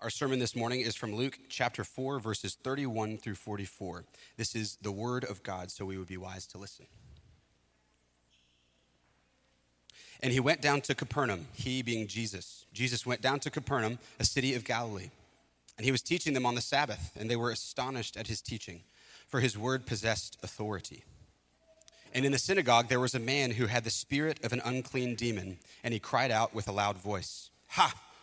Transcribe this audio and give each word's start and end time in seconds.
Our 0.00 0.10
sermon 0.10 0.38
this 0.38 0.54
morning 0.54 0.82
is 0.82 0.94
from 0.94 1.14
Luke 1.14 1.38
chapter 1.48 1.82
4, 1.82 2.20
verses 2.20 2.54
31 2.62 3.16
through 3.16 3.36
44. 3.36 4.04
This 4.36 4.54
is 4.54 4.76
the 4.82 4.92
word 4.92 5.24
of 5.24 5.42
God, 5.42 5.70
so 5.70 5.86
we 5.86 5.96
would 5.96 6.06
be 6.06 6.18
wise 6.18 6.46
to 6.48 6.58
listen. 6.58 6.84
And 10.20 10.34
he 10.34 10.40
went 10.40 10.60
down 10.60 10.82
to 10.82 10.94
Capernaum, 10.94 11.46
he 11.54 11.80
being 11.80 12.08
Jesus. 12.08 12.66
Jesus 12.74 13.06
went 13.06 13.22
down 13.22 13.40
to 13.40 13.50
Capernaum, 13.50 13.98
a 14.20 14.24
city 14.24 14.54
of 14.54 14.64
Galilee. 14.64 15.10
And 15.78 15.86
he 15.86 15.92
was 15.92 16.02
teaching 16.02 16.34
them 16.34 16.44
on 16.44 16.54
the 16.54 16.60
Sabbath, 16.60 17.12
and 17.18 17.30
they 17.30 17.36
were 17.36 17.50
astonished 17.50 18.18
at 18.18 18.26
his 18.26 18.42
teaching, 18.42 18.82
for 19.26 19.40
his 19.40 19.56
word 19.56 19.86
possessed 19.86 20.36
authority. 20.42 21.04
And 22.12 22.26
in 22.26 22.32
the 22.32 22.38
synagogue 22.38 22.88
there 22.88 23.00
was 23.00 23.14
a 23.14 23.18
man 23.18 23.52
who 23.52 23.66
had 23.66 23.84
the 23.84 23.90
spirit 23.90 24.44
of 24.44 24.52
an 24.52 24.60
unclean 24.62 25.14
demon, 25.14 25.56
and 25.82 25.94
he 25.94 26.00
cried 26.00 26.30
out 26.30 26.54
with 26.54 26.68
a 26.68 26.72
loud 26.72 26.98
voice, 26.98 27.50
Ha! 27.68 27.94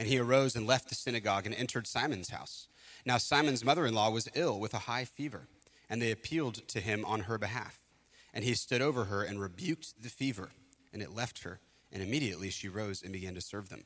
And 0.00 0.08
he 0.08 0.18
arose 0.18 0.56
and 0.56 0.66
left 0.66 0.88
the 0.88 0.94
synagogue 0.94 1.44
and 1.44 1.54
entered 1.54 1.86
Simon's 1.86 2.30
house. 2.30 2.68
Now, 3.04 3.18
Simon's 3.18 3.62
mother 3.62 3.84
in 3.84 3.92
law 3.92 4.08
was 4.08 4.30
ill 4.34 4.58
with 4.58 4.72
a 4.72 4.78
high 4.78 5.04
fever, 5.04 5.46
and 5.90 6.00
they 6.00 6.10
appealed 6.10 6.66
to 6.68 6.80
him 6.80 7.04
on 7.04 7.20
her 7.20 7.36
behalf. 7.36 7.78
And 8.32 8.42
he 8.42 8.54
stood 8.54 8.80
over 8.80 9.04
her 9.04 9.22
and 9.22 9.38
rebuked 9.38 10.02
the 10.02 10.08
fever, 10.08 10.52
and 10.90 11.02
it 11.02 11.14
left 11.14 11.42
her, 11.42 11.60
and 11.92 12.02
immediately 12.02 12.48
she 12.48 12.66
rose 12.66 13.02
and 13.02 13.12
began 13.12 13.34
to 13.34 13.42
serve 13.42 13.68
them. 13.68 13.84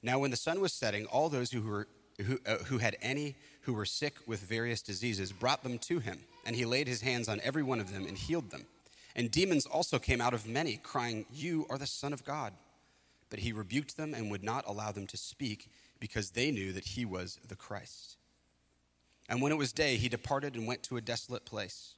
Now, 0.00 0.20
when 0.20 0.30
the 0.30 0.36
sun 0.36 0.60
was 0.60 0.72
setting, 0.72 1.06
all 1.06 1.28
those 1.28 1.50
who, 1.50 1.62
were, 1.62 1.88
who, 2.24 2.38
uh, 2.46 2.58
who 2.66 2.78
had 2.78 2.96
any 3.02 3.34
who 3.62 3.74
were 3.74 3.86
sick 3.86 4.14
with 4.28 4.38
various 4.38 4.80
diseases 4.80 5.32
brought 5.32 5.64
them 5.64 5.78
to 5.80 5.98
him, 5.98 6.20
and 6.46 6.54
he 6.54 6.64
laid 6.64 6.86
his 6.86 7.00
hands 7.00 7.28
on 7.28 7.40
every 7.42 7.64
one 7.64 7.80
of 7.80 7.92
them 7.92 8.06
and 8.06 8.16
healed 8.16 8.50
them. 8.50 8.64
And 9.16 9.28
demons 9.28 9.66
also 9.66 9.98
came 9.98 10.20
out 10.20 10.34
of 10.34 10.46
many, 10.46 10.76
crying, 10.76 11.26
You 11.32 11.66
are 11.68 11.78
the 11.78 11.86
Son 11.86 12.12
of 12.12 12.24
God. 12.24 12.52
But 13.30 13.38
he 13.38 13.52
rebuked 13.52 13.96
them 13.96 14.12
and 14.12 14.30
would 14.30 14.44
not 14.44 14.64
allow 14.66 14.92
them 14.92 15.06
to 15.06 15.16
speak 15.16 15.70
because 16.00 16.30
they 16.30 16.50
knew 16.50 16.72
that 16.72 16.84
he 16.84 17.04
was 17.04 17.38
the 17.46 17.56
Christ. 17.56 18.16
And 19.28 19.40
when 19.40 19.52
it 19.52 19.58
was 19.58 19.72
day, 19.72 19.96
he 19.96 20.08
departed 20.08 20.56
and 20.56 20.66
went 20.66 20.82
to 20.84 20.96
a 20.96 21.00
desolate 21.00 21.44
place. 21.44 21.94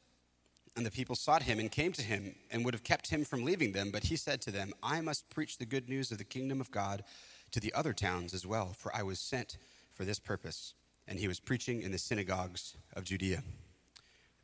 And 0.76 0.84
the 0.84 0.90
people 0.90 1.16
sought 1.16 1.42
him 1.42 1.58
and 1.58 1.70
came 1.70 1.92
to 1.92 2.02
him 2.02 2.34
and 2.50 2.64
would 2.64 2.74
have 2.74 2.84
kept 2.84 3.08
him 3.08 3.24
from 3.24 3.44
leaving 3.44 3.72
them. 3.72 3.90
But 3.90 4.04
he 4.04 4.16
said 4.16 4.40
to 4.42 4.50
them, 4.50 4.72
I 4.82 5.00
must 5.00 5.28
preach 5.30 5.58
the 5.58 5.66
good 5.66 5.88
news 5.88 6.12
of 6.12 6.18
the 6.18 6.24
kingdom 6.24 6.60
of 6.60 6.70
God 6.70 7.04
to 7.50 7.60
the 7.60 7.72
other 7.74 7.92
towns 7.92 8.34
as 8.34 8.46
well, 8.46 8.74
for 8.76 8.94
I 8.94 9.02
was 9.02 9.18
sent 9.18 9.58
for 9.92 10.04
this 10.04 10.18
purpose. 10.18 10.74
And 11.08 11.18
he 11.18 11.28
was 11.28 11.40
preaching 11.40 11.82
in 11.82 11.92
the 11.92 11.98
synagogues 11.98 12.76
of 12.94 13.04
Judea. 13.04 13.42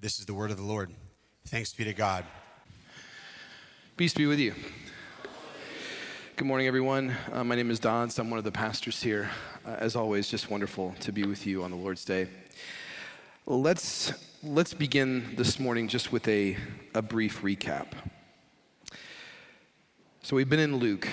This 0.01 0.19
is 0.19 0.27
the 0.27 0.35
word 0.35 0.51
of 0.51 0.57
the 0.57 0.63
Lord. 0.63 0.91
Thanks 1.47 1.73
be 1.73 1.85
to 1.85 1.95
God. 1.95 2.25
Peace 3.97 4.15
be 4.15 4.27
with 4.27 4.39
you. 4.39 4.55
Good 6.39 6.47
morning, 6.47 6.69
everyone. 6.69 7.17
Uh, 7.33 7.43
my 7.43 7.57
name 7.57 7.69
is 7.69 7.81
Don. 7.81 8.09
I'm 8.17 8.31
one 8.31 8.39
of 8.39 8.45
the 8.45 8.53
pastors 8.53 9.03
here. 9.03 9.29
Uh, 9.67 9.71
as 9.71 9.97
always, 9.97 10.29
just 10.29 10.49
wonderful 10.49 10.95
to 11.01 11.11
be 11.11 11.25
with 11.25 11.49
you 11.49 11.65
on 11.65 11.73
the 11.73 11.77
Lord's 11.77 12.05
Day. 12.05 12.29
Let's, 13.45 14.13
let's 14.45 14.73
begin 14.73 15.35
this 15.35 15.59
morning 15.59 15.89
just 15.89 16.13
with 16.13 16.29
a, 16.29 16.57
a 16.95 17.03
brief 17.03 17.43
recap. 17.43 17.89
So, 20.23 20.37
we've 20.37 20.49
been 20.49 20.61
in 20.61 20.77
Luke, 20.77 21.09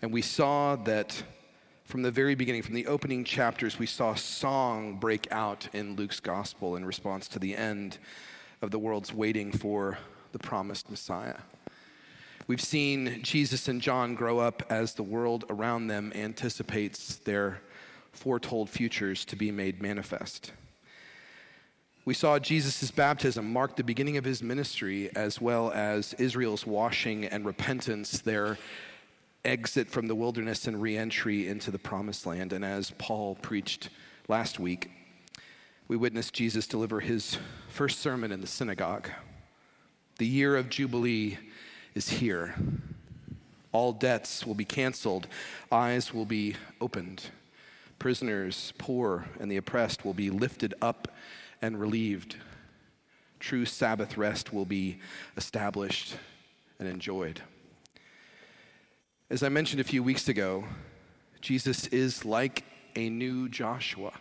and 0.00 0.12
we 0.12 0.22
saw 0.22 0.76
that 0.76 1.20
from 1.82 2.02
the 2.02 2.12
very 2.12 2.36
beginning, 2.36 2.62
from 2.62 2.76
the 2.76 2.86
opening 2.86 3.24
chapters, 3.24 3.76
we 3.76 3.86
saw 3.86 4.14
song 4.14 5.00
break 5.00 5.26
out 5.32 5.68
in 5.72 5.96
Luke's 5.96 6.20
gospel 6.20 6.76
in 6.76 6.84
response 6.84 7.26
to 7.26 7.40
the 7.40 7.56
end 7.56 7.98
of 8.62 8.70
the 8.70 8.78
world's 8.78 9.12
waiting 9.12 9.50
for 9.50 9.98
the 10.30 10.38
promised 10.38 10.90
Messiah. 10.90 11.38
We've 12.48 12.60
seen 12.60 13.22
Jesus 13.22 13.66
and 13.66 13.80
John 13.80 14.14
grow 14.14 14.38
up 14.38 14.62
as 14.70 14.94
the 14.94 15.02
world 15.02 15.44
around 15.50 15.88
them 15.88 16.12
anticipates 16.14 17.16
their 17.16 17.60
foretold 18.12 18.70
futures 18.70 19.24
to 19.24 19.36
be 19.36 19.50
made 19.50 19.82
manifest. 19.82 20.52
We 22.04 22.14
saw 22.14 22.38
Jesus' 22.38 22.92
baptism 22.92 23.52
mark 23.52 23.74
the 23.74 23.82
beginning 23.82 24.16
of 24.16 24.24
his 24.24 24.44
ministry, 24.44 25.10
as 25.16 25.40
well 25.40 25.72
as 25.72 26.14
Israel's 26.14 26.64
washing 26.64 27.24
and 27.24 27.44
repentance, 27.44 28.20
their 28.20 28.58
exit 29.44 29.90
from 29.90 30.06
the 30.06 30.14
wilderness 30.14 30.68
and 30.68 30.80
reentry 30.80 31.48
into 31.48 31.72
the 31.72 31.80
promised 31.80 32.26
land. 32.26 32.52
And 32.52 32.64
as 32.64 32.92
Paul 32.92 33.34
preached 33.34 33.88
last 34.28 34.60
week, 34.60 34.88
we 35.88 35.96
witnessed 35.96 36.32
Jesus 36.32 36.68
deliver 36.68 37.00
his 37.00 37.38
first 37.68 37.98
sermon 37.98 38.30
in 38.30 38.40
the 38.40 38.46
synagogue. 38.46 39.10
The 40.18 40.26
year 40.28 40.56
of 40.56 40.68
Jubilee 40.68 41.38
is 41.96 42.10
here. 42.10 42.54
All 43.72 43.92
debts 43.92 44.46
will 44.46 44.54
be 44.54 44.66
canceled, 44.66 45.26
eyes 45.72 46.12
will 46.12 46.26
be 46.26 46.54
opened. 46.80 47.30
Prisoners, 47.98 48.74
poor, 48.76 49.26
and 49.40 49.50
the 49.50 49.56
oppressed 49.56 50.04
will 50.04 50.14
be 50.14 50.28
lifted 50.28 50.74
up 50.82 51.08
and 51.62 51.80
relieved. 51.80 52.36
True 53.40 53.64
Sabbath 53.64 54.18
rest 54.18 54.52
will 54.52 54.66
be 54.66 54.98
established 55.36 56.16
and 56.78 56.86
enjoyed. 56.86 57.40
As 59.30 59.42
I 59.42 59.48
mentioned 59.48 59.80
a 59.80 59.84
few 59.84 60.02
weeks 60.02 60.28
ago, 60.28 60.64
Jesus 61.40 61.86
is 61.88 62.24
like 62.24 62.64
a 62.94 63.08
new 63.08 63.48
Joshua, 63.48 64.12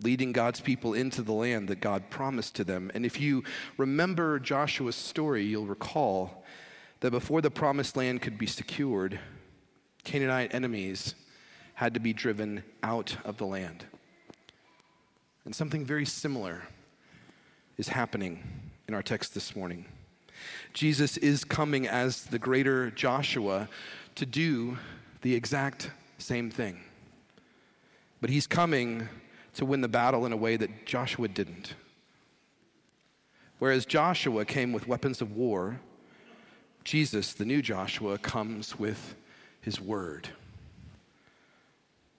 leading 0.00 0.32
God's 0.32 0.60
people 0.60 0.94
into 0.94 1.22
the 1.22 1.32
land 1.32 1.68
that 1.68 1.80
God 1.80 2.08
promised 2.08 2.54
to 2.56 2.64
them. 2.64 2.90
And 2.94 3.04
if 3.04 3.20
you 3.20 3.44
remember 3.76 4.38
Joshua's 4.38 4.96
story, 4.96 5.44
you'll 5.44 5.66
recall 5.66 6.43
that 7.00 7.10
before 7.10 7.40
the 7.40 7.50
promised 7.50 7.96
land 7.96 8.22
could 8.22 8.38
be 8.38 8.46
secured, 8.46 9.18
Canaanite 10.04 10.54
enemies 10.54 11.14
had 11.74 11.94
to 11.94 12.00
be 12.00 12.12
driven 12.12 12.62
out 12.82 13.16
of 13.24 13.36
the 13.36 13.46
land. 13.46 13.84
And 15.44 15.54
something 15.54 15.84
very 15.84 16.06
similar 16.06 16.62
is 17.76 17.88
happening 17.88 18.42
in 18.88 18.94
our 18.94 19.02
text 19.02 19.34
this 19.34 19.56
morning. 19.56 19.84
Jesus 20.72 21.16
is 21.18 21.44
coming 21.44 21.86
as 21.86 22.24
the 22.24 22.38
greater 22.38 22.90
Joshua 22.90 23.68
to 24.14 24.26
do 24.26 24.78
the 25.22 25.34
exact 25.34 25.90
same 26.18 26.50
thing. 26.50 26.80
But 28.20 28.30
he's 28.30 28.46
coming 28.46 29.08
to 29.54 29.64
win 29.64 29.80
the 29.80 29.88
battle 29.88 30.26
in 30.26 30.32
a 30.32 30.36
way 30.36 30.56
that 30.56 30.86
Joshua 30.86 31.28
didn't. 31.28 31.74
Whereas 33.58 33.86
Joshua 33.86 34.44
came 34.44 34.72
with 34.72 34.88
weapons 34.88 35.20
of 35.20 35.32
war, 35.32 35.80
Jesus, 36.84 37.32
the 37.32 37.44
new 37.44 37.62
Joshua, 37.62 38.18
comes 38.18 38.78
with 38.78 39.14
his 39.60 39.80
word. 39.80 40.28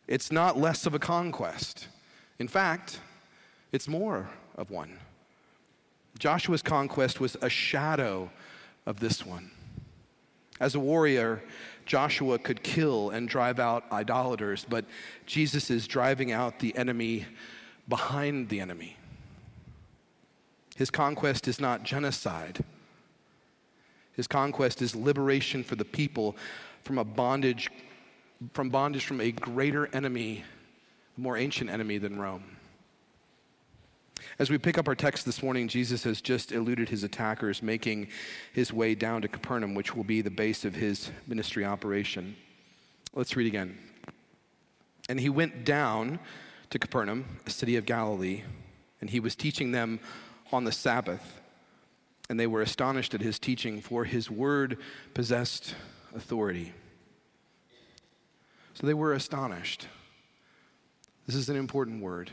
It's 0.07 0.31
not 0.31 0.57
less 0.57 0.85
of 0.85 0.93
a 0.93 0.99
conquest. 0.99 1.87
In 2.39 2.47
fact, 2.47 2.99
it's 3.71 3.87
more 3.87 4.29
of 4.55 4.69
one. 4.71 4.99
Joshua's 6.17 6.61
conquest 6.61 7.19
was 7.19 7.37
a 7.41 7.49
shadow 7.49 8.31
of 8.85 8.99
this 8.99 9.25
one. 9.25 9.51
As 10.59 10.73
a 10.73 10.79
warrior, 10.79 11.43
Joshua 11.85 12.39
could 12.39 12.63
kill 12.63 13.09
and 13.09 13.27
drive 13.27 13.59
out 13.59 13.83
idolaters, 13.91 14.65
but 14.67 14.85
Jesus 15.25 15.69
is 15.69 15.87
driving 15.87 16.31
out 16.31 16.59
the 16.59 16.75
enemy 16.77 17.25
behind 17.87 18.49
the 18.49 18.59
enemy. 18.59 18.97
His 20.75 20.89
conquest 20.89 21.47
is 21.47 21.59
not 21.59 21.83
genocide. 21.83 22.63
His 24.15 24.27
conquest 24.27 24.81
is 24.81 24.95
liberation 24.95 25.63
for 25.63 25.75
the 25.75 25.85
people 25.85 26.35
from 26.83 26.97
a 26.97 27.03
bondage, 27.03 27.69
from 28.53 28.69
bondage 28.69 29.05
from 29.05 29.21
a 29.21 29.31
greater 29.31 29.87
enemy, 29.93 30.43
a 31.17 31.21
more 31.21 31.37
ancient 31.37 31.69
enemy 31.69 31.97
than 31.97 32.19
Rome. 32.19 32.43
As 34.39 34.49
we 34.49 34.57
pick 34.57 34.77
up 34.77 34.87
our 34.87 34.95
text 34.95 35.25
this 35.25 35.41
morning, 35.41 35.67
Jesus 35.67 36.03
has 36.03 36.21
just 36.21 36.51
eluded 36.51 36.89
his 36.89 37.03
attackers, 37.03 37.61
making 37.61 38.07
his 38.53 38.73
way 38.73 38.95
down 38.95 39.21
to 39.21 39.27
Capernaum, 39.27 39.75
which 39.75 39.95
will 39.95 40.03
be 40.03 40.21
the 40.21 40.29
base 40.29 40.65
of 40.65 40.75
his 40.75 41.09
ministry 41.27 41.63
operation. 41.63 42.35
Let's 43.13 43.35
read 43.35 43.47
again. 43.47 43.77
And 45.07 45.19
he 45.19 45.29
went 45.29 45.63
down 45.63 46.19
to 46.69 46.79
Capernaum, 46.79 47.25
a 47.45 47.49
city 47.49 47.77
of 47.77 47.85
Galilee, 47.85 48.43
and 48.99 49.09
he 49.09 49.19
was 49.19 49.35
teaching 49.35 49.71
them 49.71 49.99
on 50.51 50.63
the 50.63 50.71
Sabbath 50.71 51.41
and 52.29 52.39
they 52.39 52.47
were 52.47 52.61
astonished 52.61 53.13
at 53.13 53.21
his 53.21 53.39
teaching, 53.39 53.81
for 53.81 54.05
his 54.05 54.31
word 54.31 54.77
possessed 55.13 55.75
authority. 56.15 56.73
So 58.73 58.87
they 58.87 58.93
were 58.93 59.13
astonished. 59.13 59.87
This 61.27 61.35
is 61.35 61.49
an 61.49 61.55
important 61.55 62.01
word. 62.01 62.31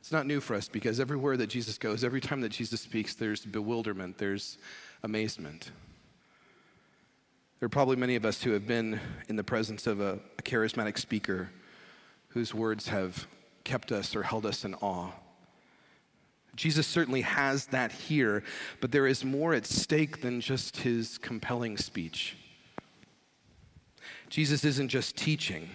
It's 0.00 0.12
not 0.12 0.26
new 0.26 0.40
for 0.40 0.54
us 0.54 0.68
because 0.68 1.00
everywhere 1.00 1.36
that 1.36 1.48
Jesus 1.48 1.78
goes, 1.78 2.04
every 2.04 2.20
time 2.20 2.40
that 2.42 2.50
Jesus 2.50 2.80
speaks, 2.80 3.14
there's 3.14 3.44
bewilderment, 3.44 4.18
there's 4.18 4.56
amazement. 5.02 5.72
There 7.58 7.66
are 7.66 7.70
probably 7.70 7.96
many 7.96 8.14
of 8.14 8.24
us 8.24 8.42
who 8.42 8.52
have 8.52 8.66
been 8.66 9.00
in 9.28 9.36
the 9.36 9.42
presence 9.42 9.86
of 9.86 10.00
a, 10.00 10.20
a 10.38 10.42
charismatic 10.42 10.98
speaker 10.98 11.50
whose 12.28 12.54
words 12.54 12.88
have 12.88 13.26
kept 13.64 13.90
us 13.90 14.14
or 14.14 14.22
held 14.22 14.46
us 14.46 14.64
in 14.64 14.74
awe. 14.74 15.10
Jesus 16.56 16.86
certainly 16.86 17.20
has 17.20 17.66
that 17.66 17.92
here, 17.92 18.42
but 18.80 18.90
there 18.90 19.06
is 19.06 19.24
more 19.24 19.54
at 19.54 19.66
stake 19.66 20.22
than 20.22 20.40
just 20.40 20.78
his 20.78 21.18
compelling 21.18 21.76
speech. 21.76 22.36
Jesus 24.30 24.64
isn't 24.64 24.88
just 24.88 25.16
teaching. 25.16 25.68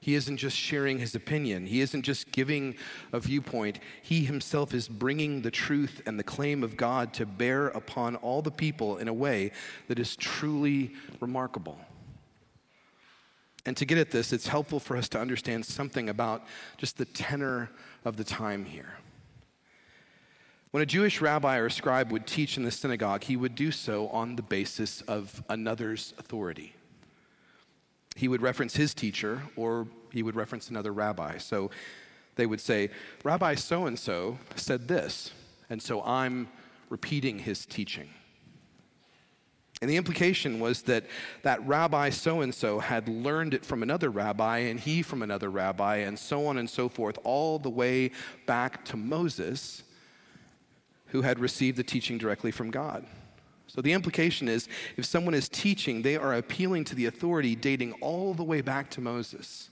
He 0.00 0.14
isn't 0.14 0.36
just 0.36 0.54
sharing 0.54 0.98
his 0.98 1.14
opinion. 1.14 1.66
He 1.66 1.80
isn't 1.80 2.02
just 2.02 2.30
giving 2.30 2.76
a 3.14 3.20
viewpoint. 3.20 3.78
He 4.02 4.24
himself 4.24 4.74
is 4.74 4.86
bringing 4.86 5.40
the 5.40 5.50
truth 5.50 6.02
and 6.04 6.18
the 6.18 6.22
claim 6.24 6.62
of 6.62 6.76
God 6.76 7.14
to 7.14 7.24
bear 7.24 7.68
upon 7.68 8.16
all 8.16 8.42
the 8.42 8.50
people 8.50 8.98
in 8.98 9.08
a 9.08 9.14
way 9.14 9.50
that 9.88 9.98
is 9.98 10.14
truly 10.14 10.92
remarkable. 11.20 11.78
And 13.64 13.74
to 13.78 13.86
get 13.86 13.96
at 13.96 14.10
this, 14.10 14.34
it's 14.34 14.46
helpful 14.46 14.78
for 14.78 14.94
us 14.94 15.08
to 15.08 15.18
understand 15.18 15.64
something 15.64 16.10
about 16.10 16.44
just 16.76 16.98
the 16.98 17.06
tenor 17.06 17.70
of 18.04 18.18
the 18.18 18.24
time 18.24 18.66
here. 18.66 18.98
When 20.74 20.82
a 20.82 20.86
Jewish 20.86 21.20
rabbi 21.20 21.58
or 21.58 21.70
scribe 21.70 22.10
would 22.10 22.26
teach 22.26 22.56
in 22.56 22.64
the 22.64 22.72
synagogue, 22.72 23.22
he 23.22 23.36
would 23.36 23.54
do 23.54 23.70
so 23.70 24.08
on 24.08 24.34
the 24.34 24.42
basis 24.42 25.02
of 25.02 25.40
another's 25.48 26.12
authority 26.18 26.74
he 28.16 28.28
would 28.28 28.42
reference 28.42 28.76
his 28.76 28.94
teacher 28.94 29.42
or 29.56 29.88
he 30.12 30.22
would 30.22 30.36
reference 30.36 30.70
another 30.70 30.92
rabbi. 30.92 31.38
So 31.38 31.70
they 32.36 32.46
would 32.46 32.60
say, 32.60 32.90
Rabbi 33.22 33.54
so 33.56 33.86
and 33.86 33.98
so 33.98 34.38
said 34.56 34.88
this, 34.88 35.32
and 35.70 35.82
so 35.82 36.02
I'm 36.02 36.48
repeating 36.88 37.40
his 37.40 37.66
teaching. 37.66 38.10
And 39.82 39.90
the 39.90 39.96
implication 39.96 40.60
was 40.60 40.82
that 40.82 41.04
that 41.42 41.66
rabbi 41.66 42.10
so 42.10 42.40
and 42.40 42.54
so 42.54 42.78
had 42.78 43.08
learned 43.08 43.54
it 43.54 43.64
from 43.64 43.82
another 43.82 44.10
rabbi, 44.10 44.58
and 44.58 44.78
he 44.78 45.02
from 45.02 45.22
another 45.22 45.50
rabbi, 45.50 45.96
and 45.96 46.18
so 46.18 46.46
on 46.46 46.58
and 46.58 46.70
so 46.70 46.88
forth, 46.88 47.18
all 47.24 47.58
the 47.58 47.70
way 47.70 48.12
back 48.46 48.84
to 48.86 48.96
Moses, 48.96 49.82
who 51.14 51.22
had 51.22 51.38
received 51.38 51.76
the 51.76 51.84
teaching 51.84 52.18
directly 52.18 52.50
from 52.50 52.72
God. 52.72 53.06
So 53.68 53.80
the 53.80 53.92
implication 53.92 54.48
is 54.48 54.68
if 54.96 55.04
someone 55.04 55.32
is 55.32 55.48
teaching, 55.48 56.02
they 56.02 56.16
are 56.16 56.34
appealing 56.34 56.82
to 56.86 56.96
the 56.96 57.06
authority 57.06 57.54
dating 57.54 57.92
all 58.00 58.34
the 58.34 58.42
way 58.42 58.62
back 58.62 58.90
to 58.90 59.00
Moses 59.00 59.70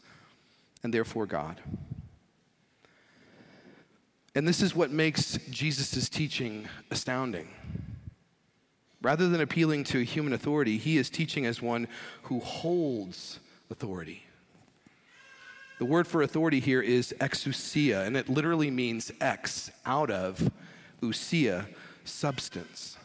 and 0.84 0.94
therefore 0.94 1.26
God. 1.26 1.60
And 4.36 4.46
this 4.46 4.62
is 4.62 4.76
what 4.76 4.92
makes 4.92 5.36
Jesus' 5.50 6.08
teaching 6.08 6.68
astounding. 6.92 7.48
Rather 9.02 9.28
than 9.28 9.40
appealing 9.40 9.82
to 9.82 9.98
human 10.04 10.34
authority, 10.34 10.78
he 10.78 10.96
is 10.96 11.10
teaching 11.10 11.44
as 11.44 11.60
one 11.60 11.88
who 12.22 12.38
holds 12.38 13.40
authority. 13.68 14.22
The 15.80 15.86
word 15.86 16.06
for 16.06 16.22
authority 16.22 16.60
here 16.60 16.80
is 16.80 17.12
exousia, 17.20 18.06
and 18.06 18.16
it 18.16 18.28
literally 18.28 18.70
means 18.70 19.10
ex, 19.20 19.72
out 19.84 20.12
of, 20.12 20.48
ousia, 21.02 21.66
substance. 22.04 22.96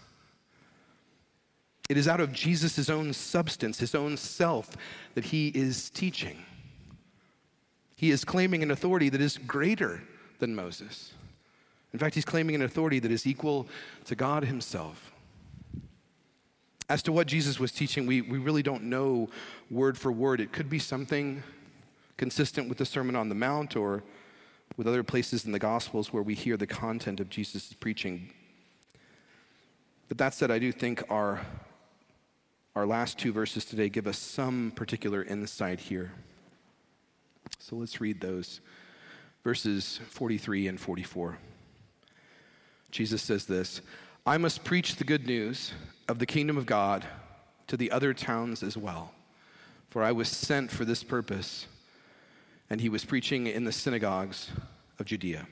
It 1.90 1.98
is 1.98 2.08
out 2.08 2.20
of 2.20 2.34
Jesus' 2.34 2.90
own 2.90 3.14
substance, 3.14 3.80
his 3.80 3.96
own 3.96 4.18
self, 4.18 4.76
that 5.16 5.26
he 5.26 5.50
is 5.50 5.90
teaching. 5.90 6.44
He 7.96 8.12
is 8.12 8.26
claiming 8.26 8.62
an 8.62 8.72
authority 8.72 9.10
that 9.10 9.22
is 9.22 9.38
greater 9.38 10.02
than 10.40 10.56
Moses. 10.56 11.14
In 11.94 12.00
fact, 12.00 12.16
he's 12.16 12.26
claiming 12.26 12.56
an 12.56 12.62
authority 12.62 13.00
that 13.00 13.12
is 13.12 13.26
equal 13.26 13.68
to 14.06 14.16
God 14.16 14.44
himself. 14.44 15.12
As 16.90 17.02
to 17.04 17.12
what 17.12 17.28
Jesus 17.28 17.60
was 17.60 17.72
teaching, 17.72 18.06
we, 18.06 18.22
we 18.22 18.38
really 18.38 18.64
don't 18.64 18.84
know 18.84 19.30
word 19.72 19.98
for 19.98 20.12
word. 20.12 20.40
It 20.40 20.52
could 20.52 20.70
be 20.70 20.80
something 20.80 21.42
consistent 22.18 22.70
with 22.70 22.78
the 22.78 22.86
Sermon 22.86 23.16
on 23.16 23.30
the 23.30 23.36
Mount 23.36 23.76
or 23.76 24.04
with 24.78 24.88
other 24.88 25.04
places 25.04 25.46
in 25.46 25.52
the 25.52 25.60
Gospels 25.60 26.14
where 26.14 26.24
we 26.24 26.36
hear 26.36 26.56
the 26.56 26.68
content 26.68 27.20
of 27.20 27.30
Jesus' 27.30 27.74
preaching. 27.74 28.32
But 30.08 30.18
that 30.20 30.34
said, 30.34 30.52
I 30.52 30.60
do 30.60 30.72
think 30.72 31.04
our 31.10 31.42
our 32.78 32.86
last 32.86 33.18
two 33.18 33.34
verses 33.34 33.66
today 33.66 33.90
give 33.90 34.06
us 34.06 34.20
some 34.20 34.72
particular 34.76 35.24
insight 35.24 35.80
here. 35.80 36.12
So 37.58 37.76
let's 37.76 38.00
read 38.00 38.22
those 38.22 38.62
verses 39.44 40.00
43 40.10 40.68
and 40.68 40.80
44. 40.80 41.40
Jesus 42.92 43.24
says 43.24 43.46
this 43.46 43.82
I 44.28 44.38
must 44.38 44.64
preach 44.64 44.98
the 44.98 45.04
good 45.04 45.26
news 45.26 45.74
of 46.08 46.20
the 46.20 46.28
kingdom 46.28 46.56
of 46.56 46.68
God 46.68 47.04
to 47.66 47.78
the 47.78 47.90
other 47.90 48.14
towns 48.14 48.62
as 48.62 48.78
well, 48.78 49.12
for 49.90 50.04
I 50.04 50.12
was 50.12 50.28
sent 50.28 50.70
for 50.70 50.86
this 50.86 51.04
purpose. 51.04 51.66
And 52.70 52.82
he 52.82 52.90
was 52.90 53.06
preaching 53.06 53.48
in 53.48 53.64
the 53.64 53.72
synagogues 53.72 54.50
of 55.00 55.06
Judea. 55.06 55.48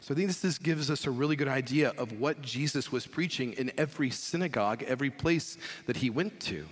So 0.00 0.14
I 0.14 0.16
think 0.16 0.34
this 0.34 0.58
gives 0.58 0.90
us 0.90 1.06
a 1.06 1.12
really 1.12 1.36
good 1.36 1.46
idea 1.46 1.90
of 1.90 2.18
what 2.18 2.42
Jesus 2.42 2.90
was 2.90 3.06
preaching 3.06 3.52
in 3.52 3.70
every 3.78 4.10
synagogue, 4.10 4.82
every 4.82 5.10
place 5.10 5.56
that 5.86 5.96
he 5.96 6.10
went 6.10 6.40
to. 6.40 6.66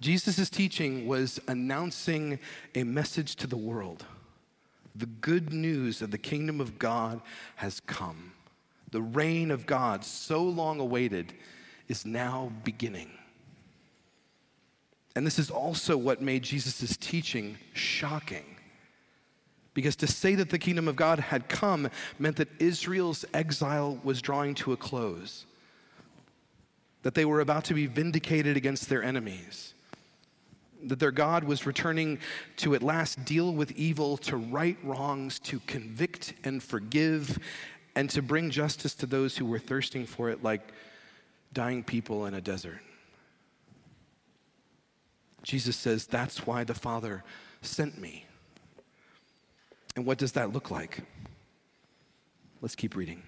Jesus' 0.00 0.50
teaching 0.50 1.06
was 1.06 1.40
announcing 1.46 2.40
a 2.74 2.82
message 2.82 3.36
to 3.36 3.46
the 3.46 3.56
world. 3.56 4.04
The 4.96 5.06
good 5.06 5.52
news 5.52 6.02
of 6.02 6.10
the 6.10 6.18
kingdom 6.18 6.60
of 6.60 6.78
God 6.78 7.20
has 7.56 7.78
come. 7.80 8.32
The 8.90 9.02
reign 9.02 9.50
of 9.50 9.64
God, 9.64 10.04
so 10.04 10.42
long 10.42 10.80
awaited, 10.80 11.34
is 11.88 12.04
now 12.04 12.52
beginning. 12.64 13.10
And 15.16 15.26
this 15.26 15.38
is 15.38 15.50
also 15.50 15.96
what 15.96 16.20
made 16.20 16.42
Jesus' 16.42 16.96
teaching 16.96 17.56
shocking. 17.72 18.56
Because 19.72 19.96
to 19.96 20.06
say 20.06 20.34
that 20.36 20.50
the 20.50 20.58
kingdom 20.58 20.88
of 20.88 20.96
God 20.96 21.18
had 21.18 21.48
come 21.48 21.88
meant 22.18 22.36
that 22.36 22.48
Israel's 22.60 23.24
exile 23.34 23.98
was 24.04 24.22
drawing 24.22 24.54
to 24.56 24.72
a 24.72 24.76
close, 24.76 25.46
that 27.02 27.14
they 27.14 27.24
were 27.24 27.40
about 27.40 27.64
to 27.64 27.74
be 27.74 27.86
vindicated 27.86 28.56
against 28.56 28.88
their 28.88 29.02
enemies, 29.02 29.74
that 30.84 31.00
their 31.00 31.10
God 31.10 31.44
was 31.44 31.66
returning 31.66 32.18
to 32.56 32.74
at 32.74 32.82
last 32.82 33.24
deal 33.24 33.52
with 33.52 33.72
evil, 33.72 34.16
to 34.18 34.36
right 34.36 34.78
wrongs, 34.84 35.38
to 35.40 35.60
convict 35.60 36.34
and 36.44 36.62
forgive, 36.62 37.38
and 37.96 38.08
to 38.10 38.22
bring 38.22 38.50
justice 38.50 38.94
to 38.94 39.06
those 39.06 39.36
who 39.36 39.46
were 39.46 39.58
thirsting 39.58 40.06
for 40.06 40.30
it 40.30 40.42
like 40.42 40.72
dying 41.52 41.82
people 41.82 42.26
in 42.26 42.34
a 42.34 42.40
desert. 42.40 42.80
Jesus 45.44 45.76
says, 45.76 46.06
That's 46.06 46.46
why 46.46 46.64
the 46.64 46.74
Father 46.74 47.22
sent 47.62 48.00
me. 48.00 48.24
And 49.94 50.04
what 50.04 50.18
does 50.18 50.32
that 50.32 50.52
look 50.52 50.70
like? 50.70 51.00
Let's 52.60 52.74
keep 52.74 52.96
reading. 52.96 53.22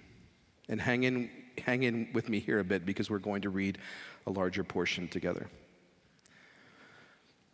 And 0.67 0.81
hang 0.81 1.03
in, 1.03 1.29
hang 1.59 1.83
in 1.83 2.09
with 2.13 2.27
me 2.27 2.39
here 2.39 2.59
a 2.59 2.63
bit 2.63 2.85
because 2.85 3.09
we're 3.09 3.19
going 3.19 3.43
to 3.43 3.49
read 3.49 3.77
a 4.25 4.31
larger 4.31 4.63
portion 4.63 5.07
together. 5.07 5.47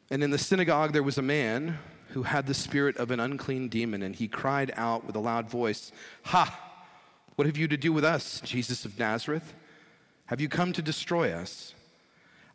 And 0.10 0.24
in 0.24 0.32
the 0.32 0.38
synagogue 0.38 0.94
there 0.94 1.04
was 1.04 1.18
a 1.18 1.22
man 1.22 1.78
who 2.10 2.24
had 2.24 2.48
the 2.48 2.54
spirit 2.54 2.96
of 2.98 3.12
an 3.12 3.20
unclean 3.20 3.68
demon, 3.68 4.04
and 4.04 4.16
he 4.16 4.28
cried 4.28 4.72
out 4.76 5.06
with 5.06 5.16
a 5.16 5.20
loud 5.20 5.50
voice, 5.50 5.92
Ha! 6.24 6.60
What 7.36 7.48
have 7.48 7.58
you 7.58 7.68
to 7.68 7.78
do 7.78 7.92
with 7.92 8.04
us, 8.04 8.40
Jesus 8.42 8.86
of 8.86 8.98
Nazareth? 9.00 9.54
Have 10.28 10.40
you 10.40 10.48
come 10.48 10.72
to 10.74 10.82
destroy 10.82 11.32
us? 11.32 11.74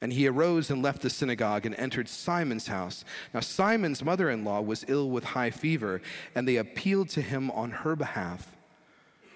And 0.00 0.12
he 0.12 0.26
arose 0.26 0.70
and 0.70 0.82
left 0.82 1.02
the 1.02 1.10
synagogue 1.10 1.64
and 1.64 1.74
entered 1.76 2.08
Simon's 2.08 2.66
house. 2.66 3.04
Now, 3.32 3.40
Simon's 3.40 4.04
mother 4.04 4.28
in 4.28 4.44
law 4.44 4.60
was 4.60 4.84
ill 4.88 5.08
with 5.10 5.24
high 5.24 5.50
fever, 5.50 6.02
and 6.34 6.46
they 6.46 6.56
appealed 6.56 7.08
to 7.10 7.22
him 7.22 7.50
on 7.52 7.70
her 7.70 7.96
behalf. 7.96 8.54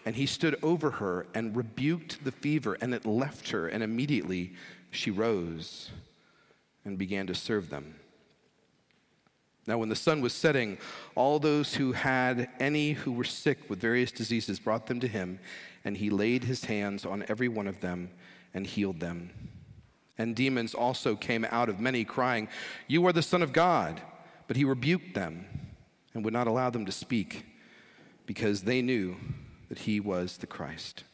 And 0.05 0.17
he 0.17 0.27
stood 0.27 0.59
over 0.62 0.91
her 0.93 1.27
and 1.35 1.57
rebuked 1.57 2.25
the 2.25 2.33
fever, 2.33 2.77
and 2.81 2.93
it 2.95 3.07
left 3.07 3.50
her, 3.50 3.67
and 3.69 3.83
immediately 3.83 4.55
she 4.91 5.11
rose 5.11 5.91
and 6.85 6.99
began 6.99 7.27
to 7.27 7.35
serve 7.35 7.71
them. 7.71 7.95
Now, 9.67 9.77
when 9.77 9.91
the 9.91 9.97
sun 9.97 10.23
was 10.23 10.33
setting, 10.33 10.79
all 11.15 11.38
those 11.38 11.75
who 11.75 11.93
had 11.93 12.49
any 12.59 12.93
who 12.93 13.12
were 13.12 13.25
sick 13.25 13.69
with 13.69 13.79
various 13.79 14.11
diseases 14.11 14.59
brought 14.59 14.87
them 14.87 14.99
to 15.00 15.09
him, 15.09 15.41
and 15.85 15.99
he 15.99 16.09
laid 16.09 16.45
his 16.45 16.65
hands 16.65 17.05
on 17.05 17.25
every 17.29 17.49
one 17.49 17.67
of 17.67 17.83
them 17.83 18.11
and 18.55 18.67
healed 18.67 19.00
them. 19.00 19.31
And 20.18 20.34
demons 20.34 20.75
also 20.75 21.14
came 21.14 21.46
out 21.50 21.68
of 21.68 21.78
many, 21.78 22.04
crying, 22.04 22.48
You 22.88 23.06
are 23.06 23.12
the 23.12 23.22
Son 23.22 23.40
of 23.40 23.52
God. 23.52 24.02
But 24.48 24.56
he 24.56 24.64
rebuked 24.64 25.14
them 25.14 25.46
and 26.14 26.25
would 26.25 26.32
not 26.32 26.46
allow 26.46 26.70
them 26.70 26.87
to 26.87 26.92
speak, 26.92 27.44
because 28.26 28.62
they 28.62 28.82
knew 28.82 29.16
that 29.68 29.80
he 29.80 30.00
was 30.00 30.38
the 30.38 30.46
Christ. 30.46 31.04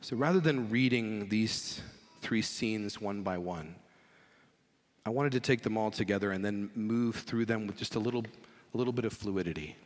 So 0.00 0.16
rather 0.16 0.40
than 0.40 0.70
reading 0.70 1.28
these 1.28 1.82
three 2.22 2.40
scenes 2.42 3.00
one 3.00 3.22
by 3.22 3.36
one, 3.36 3.74
I 5.04 5.10
wanted 5.10 5.32
to 5.32 5.40
take 5.40 5.62
them 5.62 5.76
all 5.76 5.90
together 5.90 6.32
and 6.32 6.44
then 6.44 6.70
move 6.74 7.16
through 7.16 7.44
them 7.44 7.66
with 7.66 7.76
just 7.76 7.94
a 7.94 7.98
little, 7.98 8.24
a 8.74 8.76
little 8.76 8.92
bit 8.94 9.04
of 9.04 9.12
fluidity. 9.12 9.76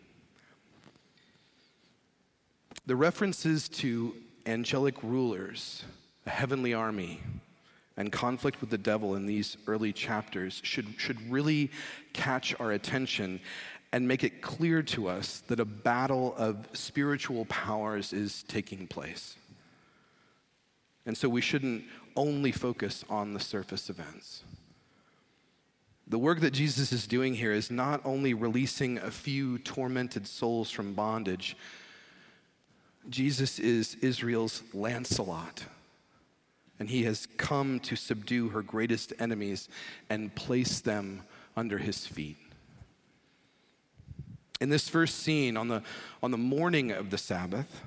The 2.86 2.96
references 2.96 3.68
to 3.70 4.14
angelic 4.46 5.02
rulers, 5.02 5.84
a 6.26 6.30
heavenly 6.30 6.74
army, 6.74 7.20
and 7.96 8.10
conflict 8.10 8.60
with 8.60 8.70
the 8.70 8.78
devil 8.78 9.14
in 9.14 9.26
these 9.26 9.56
early 9.66 9.92
chapters 9.92 10.60
should, 10.64 10.86
should 10.98 11.30
really 11.30 11.70
catch 12.12 12.58
our 12.58 12.72
attention 12.72 13.40
and 13.92 14.08
make 14.08 14.24
it 14.24 14.42
clear 14.42 14.82
to 14.82 15.06
us 15.08 15.44
that 15.46 15.60
a 15.60 15.64
battle 15.64 16.34
of 16.36 16.66
spiritual 16.72 17.44
powers 17.44 18.12
is 18.12 18.42
taking 18.48 18.88
place. 18.88 19.36
And 21.06 21.16
so 21.16 21.28
we 21.28 21.40
shouldn't 21.40 21.84
only 22.16 22.50
focus 22.50 23.04
on 23.08 23.34
the 23.34 23.40
surface 23.40 23.88
events. 23.88 24.42
The 26.06 26.18
work 26.18 26.40
that 26.40 26.50
Jesus 26.50 26.92
is 26.92 27.06
doing 27.06 27.34
here 27.34 27.52
is 27.52 27.70
not 27.70 28.00
only 28.04 28.34
releasing 28.34 28.98
a 28.98 29.10
few 29.10 29.58
tormented 29.58 30.26
souls 30.26 30.70
from 30.70 30.94
bondage, 30.94 31.56
Jesus 33.08 33.58
is 33.58 33.96
Israel's 33.96 34.62
Lancelot, 34.72 35.64
and 36.78 36.88
he 36.88 37.04
has 37.04 37.26
come 37.36 37.80
to 37.80 37.96
subdue 37.96 38.48
her 38.48 38.62
greatest 38.62 39.12
enemies 39.18 39.68
and 40.08 40.34
place 40.34 40.80
them 40.80 41.22
under 41.56 41.78
his 41.78 42.06
feet. 42.06 42.36
In 44.60 44.70
this 44.70 44.88
first 44.88 45.20
scene, 45.20 45.56
on 45.56 45.68
the, 45.68 45.82
on 46.22 46.30
the 46.30 46.38
morning 46.38 46.90
of 46.90 47.10
the 47.10 47.18
Sabbath, 47.18 47.82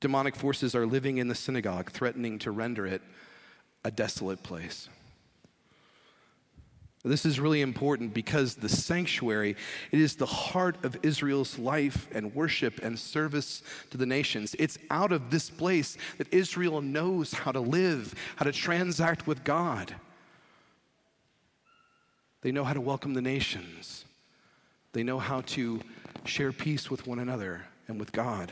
demonic 0.00 0.36
forces 0.36 0.74
are 0.74 0.86
living 0.86 1.18
in 1.18 1.28
the 1.28 1.34
synagogue, 1.34 1.90
threatening 1.90 2.38
to 2.40 2.50
render 2.50 2.86
it 2.86 3.00
a 3.84 3.90
desolate 3.90 4.42
place. 4.42 4.88
This 7.06 7.26
is 7.26 7.38
really 7.38 7.60
important 7.60 8.14
because 8.14 8.54
the 8.54 8.68
sanctuary, 8.68 9.56
it 9.92 10.00
is 10.00 10.16
the 10.16 10.24
heart 10.24 10.82
of 10.84 10.96
Israel's 11.02 11.58
life 11.58 12.08
and 12.12 12.34
worship 12.34 12.80
and 12.82 12.98
service 12.98 13.62
to 13.90 13.98
the 13.98 14.06
nations. 14.06 14.56
It's 14.58 14.78
out 14.90 15.12
of 15.12 15.30
this 15.30 15.50
place 15.50 15.98
that 16.16 16.32
Israel 16.32 16.80
knows 16.80 17.34
how 17.34 17.52
to 17.52 17.60
live, 17.60 18.14
how 18.36 18.46
to 18.46 18.52
transact 18.52 19.26
with 19.26 19.44
God. 19.44 19.94
They 22.40 22.52
know 22.52 22.64
how 22.64 22.72
to 22.72 22.80
welcome 22.80 23.12
the 23.12 23.22
nations. 23.22 24.06
They 24.92 25.02
know 25.02 25.18
how 25.18 25.42
to 25.42 25.80
share 26.24 26.52
peace 26.52 26.90
with 26.90 27.06
one 27.06 27.18
another 27.18 27.66
and 27.86 28.00
with 28.00 28.12
God. 28.12 28.50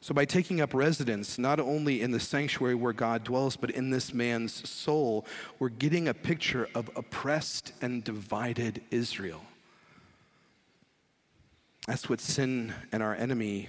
So, 0.00 0.14
by 0.14 0.24
taking 0.24 0.60
up 0.60 0.74
residence 0.74 1.38
not 1.38 1.58
only 1.58 2.02
in 2.02 2.12
the 2.12 2.20
sanctuary 2.20 2.76
where 2.76 2.92
God 2.92 3.24
dwells, 3.24 3.56
but 3.56 3.70
in 3.70 3.90
this 3.90 4.14
man's 4.14 4.68
soul, 4.68 5.26
we're 5.58 5.70
getting 5.70 6.06
a 6.06 6.14
picture 6.14 6.68
of 6.74 6.88
oppressed 6.94 7.72
and 7.80 8.04
divided 8.04 8.80
Israel. 8.90 9.42
That's 11.88 12.08
what 12.08 12.20
sin 12.20 12.74
and 12.92 13.02
our 13.02 13.14
enemy 13.14 13.68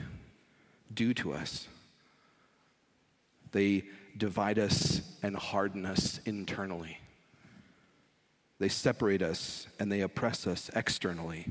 do 0.94 1.14
to 1.16 1.34
us. 1.34 1.68
They 3.52 3.86
divide 4.16 4.60
us 4.60 5.02
and 5.24 5.36
harden 5.36 5.86
us 5.86 6.20
internally. 6.26 7.00
They 8.60 8.70
separate 8.70 9.22
us 9.22 9.68
and 9.80 9.92
they 9.92 10.02
oppress 10.02 10.46
us 10.46 10.70
externally. 10.76 11.48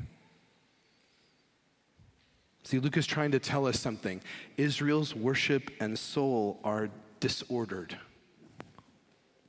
See, 2.64 2.78
Luke 2.78 2.96
is 2.96 3.06
trying 3.06 3.30
to 3.32 3.38
tell 3.38 3.66
us 3.66 3.80
something. 3.80 4.20
Israel's 4.56 5.14
worship 5.14 5.70
and 5.80 5.98
soul 5.98 6.60
are 6.64 6.90
disordered. 7.20 7.98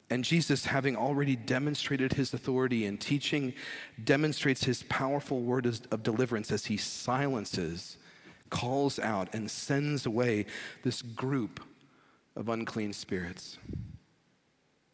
And 0.10 0.24
Jesus, 0.24 0.66
having 0.66 0.96
already 0.96 1.36
demonstrated 1.36 2.14
his 2.14 2.34
authority 2.34 2.86
in 2.86 2.98
teaching, 2.98 3.54
demonstrates 4.04 4.64
his 4.64 4.84
powerful 4.84 5.42
word 5.42 5.66
of 5.66 6.02
deliverance 6.02 6.52
as 6.52 6.66
he 6.66 6.78
silences, 6.78 7.98
calls 8.50 8.98
out, 8.98 9.34
and 9.34 9.52
sends 9.52 10.06
away 10.06 10.48
this 10.84 11.02
group 11.02 11.60
of 12.36 12.50
unclean 12.50 12.94
spirits. 12.94 13.60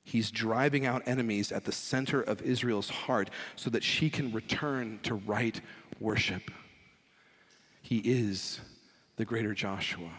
He's 0.03 0.31
driving 0.31 0.85
out 0.85 1.03
enemies 1.07 1.51
at 1.51 1.63
the 1.63 1.71
center 1.71 2.21
of 2.21 2.41
Israel's 2.41 2.89
heart 2.89 3.29
so 3.55 3.69
that 3.69 3.83
she 3.83 4.09
can 4.09 4.33
return 4.33 4.99
to 5.03 5.15
right 5.15 5.59
worship. 5.99 6.51
He 7.85 7.97
is 7.97 8.61
the 9.15 9.25
greater 9.25 9.53
Joshua. 9.53 10.09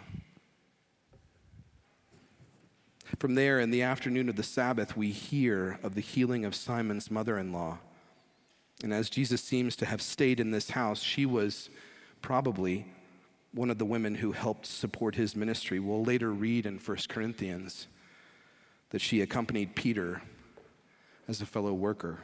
From 3.19 3.35
there, 3.35 3.59
in 3.59 3.73
the 3.73 3.83
afternoon 3.83 4.29
of 4.29 4.37
the 4.37 4.45
Sabbath, 4.45 4.97
we 4.97 5.11
hear 5.11 5.81
of 5.83 5.97
the 5.97 6.01
healing 6.01 6.45
of 6.45 6.55
Simon's 6.55 7.11
mother 7.11 7.37
in 7.37 7.53
law. 7.53 7.79
And 8.85 8.95
as 8.95 9.11
Jesus 9.11 9.43
seems 9.43 9.75
to 9.77 9.87
have 9.87 10.01
stayed 10.01 10.39
in 10.39 10.53
this 10.53 10.71
house, 10.71 11.03
she 11.03 11.27
was 11.27 11.69
probably 12.23 12.87
one 13.51 13.71
of 13.71 13.79
the 13.79 13.85
women 13.85 14.15
who 14.15 14.31
helped 14.31 14.67
support 14.67 15.17
his 15.17 15.35
ministry. 15.35 15.81
We'll 15.81 16.05
later 16.05 16.31
read 16.31 16.67
in 16.67 16.79
1 16.79 16.99
Corinthians 17.09 17.89
that 18.91 19.01
she 19.01 19.21
accompanied 19.23 19.75
Peter 19.75 20.23
as 21.27 21.43
a 21.43 21.47
fellow 21.47 21.73
worker. 21.73 22.21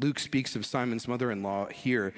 Luke 0.00 0.18
speaks 0.18 0.56
of 0.56 0.64
Simon's 0.64 1.06
mother 1.06 1.30
in 1.30 1.42
law 1.42 1.66
here 1.66 2.14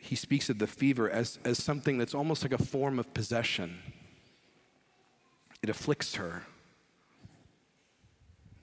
he 0.00 0.16
speaks 0.16 0.48
of 0.48 0.58
the 0.58 0.66
fever 0.66 1.08
as, 1.10 1.38
as 1.44 1.62
something 1.62 1.98
that's 1.98 2.14
almost 2.14 2.42
like 2.42 2.52
a 2.52 2.64
form 2.64 2.98
of 2.98 3.12
possession. 3.14 3.78
It 5.62 5.68
afflicts 5.68 6.14
her. 6.14 6.42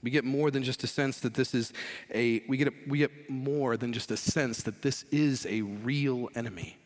We 0.02 0.10
get 0.10 0.24
more 0.24 0.52
than 0.52 0.64
just 0.64 0.84
a 0.84 0.88
sense 0.88 1.20
that 1.20 1.36
this 1.36 1.54
is 1.54 1.74
a, 2.14 2.44
we 2.48 2.58
get, 2.58 2.70
a, 2.70 2.74
we 2.88 2.98
get 3.00 3.30
more 3.30 3.78
than 3.78 3.94
just 3.94 4.10
a 4.12 4.18
sense 4.18 4.64
that 4.64 4.82
this 4.82 5.04
is 5.12 5.46
a 5.48 5.62
real 5.62 6.30
enemy. 6.36 6.78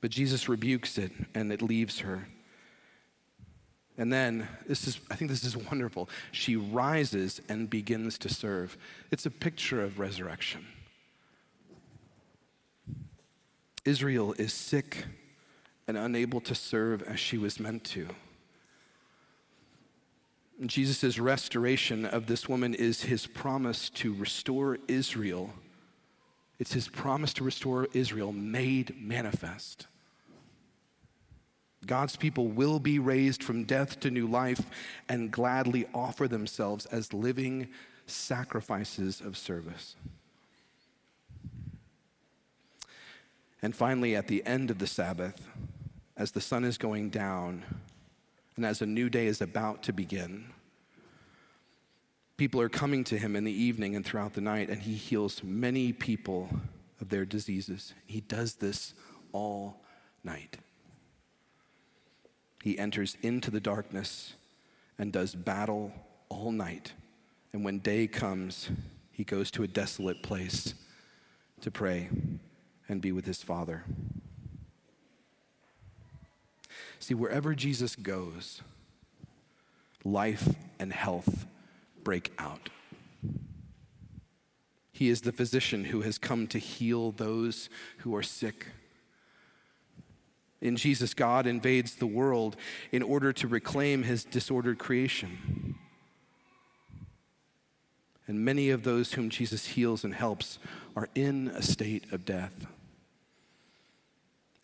But 0.00 0.10
Jesus 0.10 0.48
rebukes 0.48 0.98
it 0.98 1.12
and 1.34 1.52
it 1.52 1.62
leaves 1.62 2.00
her. 2.00 2.28
And 3.96 4.12
then, 4.12 4.48
this 4.66 4.88
is, 4.88 5.00
I 5.10 5.14
think 5.14 5.30
this 5.30 5.44
is 5.44 5.56
wonderful. 5.56 6.08
She 6.32 6.56
rises 6.56 7.40
and 7.48 7.70
begins 7.70 8.18
to 8.18 8.28
serve. 8.28 8.76
It's 9.12 9.24
a 9.24 9.30
picture 9.30 9.82
of 9.82 9.98
resurrection. 10.00 10.66
Israel 13.84 14.34
is 14.38 14.52
sick 14.52 15.04
and 15.86 15.96
unable 15.96 16.40
to 16.42 16.54
serve 16.54 17.02
as 17.02 17.20
she 17.20 17.36
was 17.36 17.60
meant 17.60 17.84
to. 17.84 18.08
Jesus' 20.64 21.18
restoration 21.18 22.06
of 22.06 22.26
this 22.26 22.48
woman 22.48 22.74
is 22.74 23.02
his 23.02 23.26
promise 23.26 23.90
to 23.90 24.14
restore 24.14 24.78
Israel. 24.88 25.52
It's 26.58 26.72
his 26.72 26.88
promise 26.88 27.34
to 27.34 27.44
restore 27.44 27.88
Israel 27.92 28.32
made 28.32 28.94
manifest. 29.00 29.88
God's 31.84 32.16
people 32.16 32.48
will 32.48 32.78
be 32.78 32.98
raised 32.98 33.42
from 33.42 33.64
death 33.64 34.00
to 34.00 34.10
new 34.10 34.26
life 34.26 34.62
and 35.08 35.30
gladly 35.30 35.86
offer 35.92 36.28
themselves 36.28 36.86
as 36.86 37.12
living 37.12 37.68
sacrifices 38.06 39.20
of 39.20 39.36
service. 39.36 39.96
And 43.64 43.74
finally, 43.74 44.14
at 44.14 44.28
the 44.28 44.44
end 44.44 44.70
of 44.70 44.78
the 44.78 44.86
Sabbath, 44.86 45.48
as 46.18 46.32
the 46.32 46.40
sun 46.42 46.64
is 46.64 46.76
going 46.76 47.08
down 47.08 47.64
and 48.56 48.66
as 48.66 48.82
a 48.82 48.86
new 48.86 49.08
day 49.08 49.26
is 49.26 49.40
about 49.40 49.82
to 49.84 49.92
begin, 49.94 50.44
people 52.36 52.60
are 52.60 52.68
coming 52.68 53.04
to 53.04 53.16
him 53.16 53.34
in 53.34 53.44
the 53.44 53.50
evening 53.50 53.96
and 53.96 54.04
throughout 54.04 54.34
the 54.34 54.42
night, 54.42 54.68
and 54.68 54.82
he 54.82 54.92
heals 54.92 55.42
many 55.42 55.94
people 55.94 56.50
of 57.00 57.08
their 57.08 57.24
diseases. 57.24 57.94
He 58.04 58.20
does 58.20 58.56
this 58.56 58.92
all 59.32 59.80
night. 60.22 60.58
He 62.62 62.78
enters 62.78 63.16
into 63.22 63.50
the 63.50 63.60
darkness 63.60 64.34
and 64.98 65.10
does 65.10 65.34
battle 65.34 65.90
all 66.28 66.52
night. 66.52 66.92
And 67.54 67.64
when 67.64 67.78
day 67.78 68.08
comes, 68.08 68.68
he 69.10 69.24
goes 69.24 69.50
to 69.52 69.62
a 69.62 69.66
desolate 69.66 70.22
place 70.22 70.74
to 71.62 71.70
pray 71.70 72.10
and 72.88 73.00
be 73.00 73.12
with 73.12 73.26
his 73.26 73.42
Father. 73.42 73.84
See, 76.98 77.14
wherever 77.14 77.54
Jesus 77.54 77.96
goes, 77.96 78.62
life 80.04 80.54
and 80.78 80.92
health 80.92 81.46
break 82.02 82.32
out. 82.38 82.68
He 84.92 85.08
is 85.08 85.22
the 85.22 85.32
physician 85.32 85.86
who 85.86 86.02
has 86.02 86.18
come 86.18 86.46
to 86.46 86.58
heal 86.58 87.10
those 87.10 87.68
who 87.98 88.14
are 88.14 88.22
sick. 88.22 88.68
In 90.60 90.76
Jesus, 90.76 91.14
God 91.14 91.46
invades 91.46 91.96
the 91.96 92.06
world 92.06 92.56
in 92.92 93.02
order 93.02 93.32
to 93.32 93.48
reclaim 93.48 94.04
his 94.04 94.24
disordered 94.24 94.78
creation. 94.78 95.74
And 98.26 98.44
many 98.44 98.70
of 98.70 98.84
those 98.84 99.12
whom 99.12 99.28
Jesus 99.28 99.66
heals 99.66 100.04
and 100.04 100.14
helps 100.14 100.58
are 100.96 101.10
in 101.14 101.48
a 101.48 101.60
state 101.60 102.10
of 102.12 102.24
death. 102.24 102.66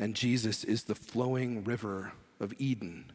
And 0.00 0.16
Jesus 0.16 0.64
is 0.64 0.84
the 0.84 0.94
flowing 0.94 1.62
river 1.62 2.12
of 2.40 2.54
Eden, 2.58 3.12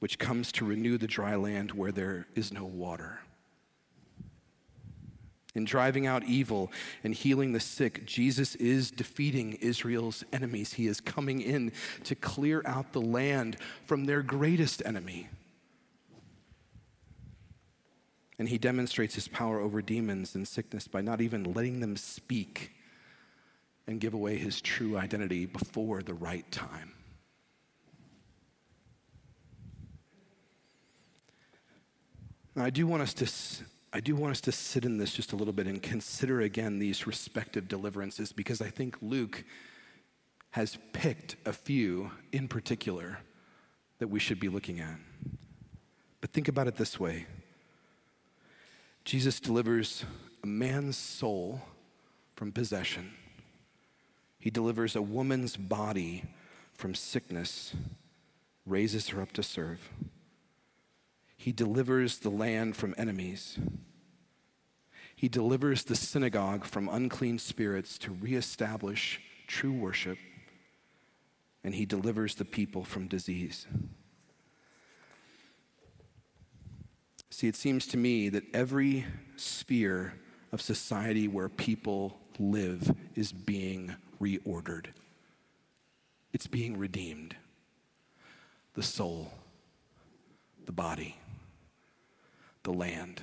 which 0.00 0.18
comes 0.18 0.50
to 0.52 0.66
renew 0.66 0.98
the 0.98 1.06
dry 1.06 1.36
land 1.36 1.70
where 1.70 1.92
there 1.92 2.26
is 2.34 2.52
no 2.52 2.64
water. 2.64 3.20
In 5.54 5.64
driving 5.64 6.08
out 6.08 6.24
evil 6.24 6.72
and 7.04 7.14
healing 7.14 7.52
the 7.52 7.60
sick, 7.60 8.04
Jesus 8.04 8.56
is 8.56 8.90
defeating 8.90 9.52
Israel's 9.54 10.24
enemies. 10.32 10.72
He 10.72 10.88
is 10.88 11.00
coming 11.00 11.40
in 11.40 11.70
to 12.02 12.16
clear 12.16 12.62
out 12.66 12.92
the 12.92 13.00
land 13.00 13.56
from 13.84 14.06
their 14.06 14.22
greatest 14.22 14.82
enemy. 14.84 15.28
And 18.40 18.48
he 18.48 18.58
demonstrates 18.58 19.14
his 19.14 19.28
power 19.28 19.60
over 19.60 19.80
demons 19.82 20.34
and 20.34 20.48
sickness 20.48 20.88
by 20.88 21.00
not 21.00 21.20
even 21.20 21.44
letting 21.44 21.78
them 21.78 21.96
speak 21.96 22.72
and 23.92 24.00
give 24.00 24.14
away 24.14 24.36
his 24.36 24.60
true 24.60 24.96
identity 24.96 25.46
before 25.46 26.02
the 26.02 26.14
right 26.14 26.50
time. 26.50 26.92
Now, 32.56 32.64
I 32.64 32.70
do 32.70 32.86
want 32.86 33.02
us 33.02 33.14
to 33.14 33.64
I 33.94 34.00
do 34.00 34.16
want 34.16 34.30
us 34.30 34.40
to 34.42 34.52
sit 34.52 34.86
in 34.86 34.96
this 34.96 35.12
just 35.12 35.34
a 35.34 35.36
little 35.36 35.52
bit 35.52 35.66
and 35.66 35.82
consider 35.82 36.40
again 36.40 36.78
these 36.78 37.06
respective 37.06 37.68
deliverances 37.68 38.32
because 38.32 38.62
I 38.62 38.70
think 38.70 38.96
Luke 39.02 39.44
has 40.52 40.78
picked 40.94 41.36
a 41.44 41.52
few 41.52 42.10
in 42.32 42.48
particular 42.48 43.18
that 43.98 44.08
we 44.08 44.18
should 44.18 44.40
be 44.40 44.48
looking 44.48 44.80
at. 44.80 44.96
But 46.22 46.30
think 46.30 46.48
about 46.48 46.66
it 46.66 46.76
this 46.76 46.98
way 46.98 47.26
Jesus 49.04 49.40
delivers 49.40 50.04
a 50.42 50.46
man's 50.46 50.96
soul 50.96 51.60
from 52.34 52.50
possession, 52.50 53.12
he 54.42 54.50
delivers 54.50 54.96
a 54.96 55.02
woman's 55.02 55.56
body 55.56 56.24
from 56.74 56.96
sickness, 56.96 57.76
raises 58.66 59.10
her 59.10 59.22
up 59.22 59.30
to 59.30 59.42
serve. 59.42 59.88
He 61.36 61.52
delivers 61.52 62.18
the 62.18 62.28
land 62.28 62.74
from 62.74 62.92
enemies. 62.98 63.56
He 65.14 65.28
delivers 65.28 65.84
the 65.84 65.94
synagogue 65.94 66.64
from 66.64 66.88
unclean 66.88 67.38
spirits 67.38 67.96
to 67.98 68.10
reestablish 68.10 69.20
true 69.46 69.72
worship. 69.72 70.18
And 71.62 71.76
he 71.76 71.86
delivers 71.86 72.34
the 72.34 72.44
people 72.44 72.82
from 72.82 73.06
disease. 73.06 73.68
See, 77.30 77.46
it 77.46 77.54
seems 77.54 77.86
to 77.86 77.96
me 77.96 78.28
that 78.30 78.52
every 78.52 79.06
sphere 79.36 80.14
of 80.50 80.60
society 80.60 81.28
where 81.28 81.48
people 81.48 82.18
live 82.40 82.92
is 83.14 83.30
being 83.30 83.94
reordered, 84.22 84.86
it's 86.32 86.46
being 86.46 86.78
redeemed. 86.78 87.36
The 88.74 88.82
soul, 88.82 89.30
the 90.64 90.72
body, 90.72 91.16
the 92.62 92.72
land, 92.72 93.22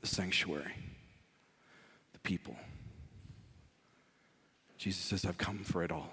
the 0.00 0.06
sanctuary, 0.06 0.74
the 2.12 2.18
people. 2.18 2.56
Jesus 4.76 5.00
says, 5.00 5.24
I've 5.24 5.38
come 5.38 5.58
for 5.58 5.82
it 5.82 5.92
all. 5.92 6.10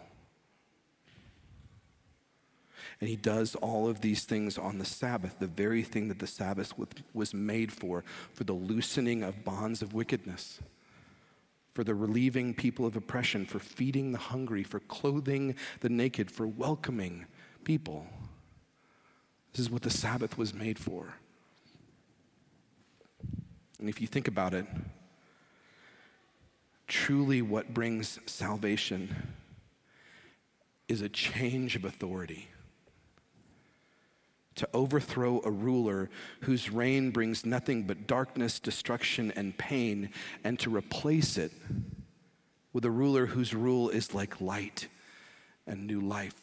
And 3.02 3.10
he 3.10 3.16
does 3.16 3.56
all 3.56 3.88
of 3.90 4.02
these 4.02 4.26
things 4.26 4.58
on 4.58 4.78
the 4.78 4.86
Sabbath, 4.86 5.40
the 5.40 5.48
very 5.48 5.84
thing 5.84 6.08
that 6.10 6.20
the 6.20 6.28
Sabbath 6.28 6.74
was 7.14 7.34
made 7.34 7.72
for, 7.72 8.04
for 8.34 8.44
the 8.44 8.54
loosening 8.54 9.24
of 9.24 9.44
bonds 9.44 9.82
of 9.82 9.94
wickedness, 9.94 10.60
for 11.80 11.86
the 11.86 11.96
relieving 11.96 12.54
people 12.54 12.86
of 12.86 12.98
oppression, 12.98 13.46
for 13.46 13.58
feeding 13.58 14.12
the 14.12 14.18
hungry, 14.18 14.64
for 14.64 14.82
clothing 14.82 15.56
the 15.80 15.88
naked, 15.88 16.30
for 16.30 16.46
welcoming 16.46 17.26
people. 17.64 18.06
This 19.54 19.62
is 19.62 19.70
what 19.70 19.84
the 19.84 19.90
Sabbath 19.90 20.38
was 20.38 20.54
made 20.54 20.78
for. 20.78 21.14
And 23.80 23.88
if 23.88 24.02
you 24.02 24.08
think 24.08 24.28
about 24.28 24.54
it, 24.54 24.66
truly 26.86 27.42
what 27.42 27.74
brings 27.74 28.20
salvation 28.26 29.16
is 30.90 31.02
a 31.02 31.08
change 31.08 31.78
of 31.78 31.86
authority. 31.86 32.50
To 34.56 34.68
overthrow 34.74 35.42
a 35.46 35.52
ruler 35.52 36.10
whose 36.42 36.70
reign 36.70 37.12
brings 37.12 37.46
nothing 37.46 37.84
but 37.84 38.08
darkness, 38.08 38.60
destruction, 38.60 39.32
and 39.36 39.58
pain, 39.58 40.10
and 40.44 40.60
to 40.60 40.76
replace 40.76 41.38
it 41.38 41.52
with 42.74 42.84
a 42.84 42.92
ruler 42.92 43.28
whose 43.28 43.54
rule 43.54 43.90
is 43.90 44.14
like 44.14 44.42
light 44.42 44.88
and 45.66 45.88
new 45.88 46.02
life, 46.02 46.36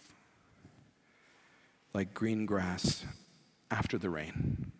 like 1.92 2.14
green 2.14 2.47
grass 2.47 3.05
after 3.71 3.99
the 3.99 4.11
rain. 4.11 4.73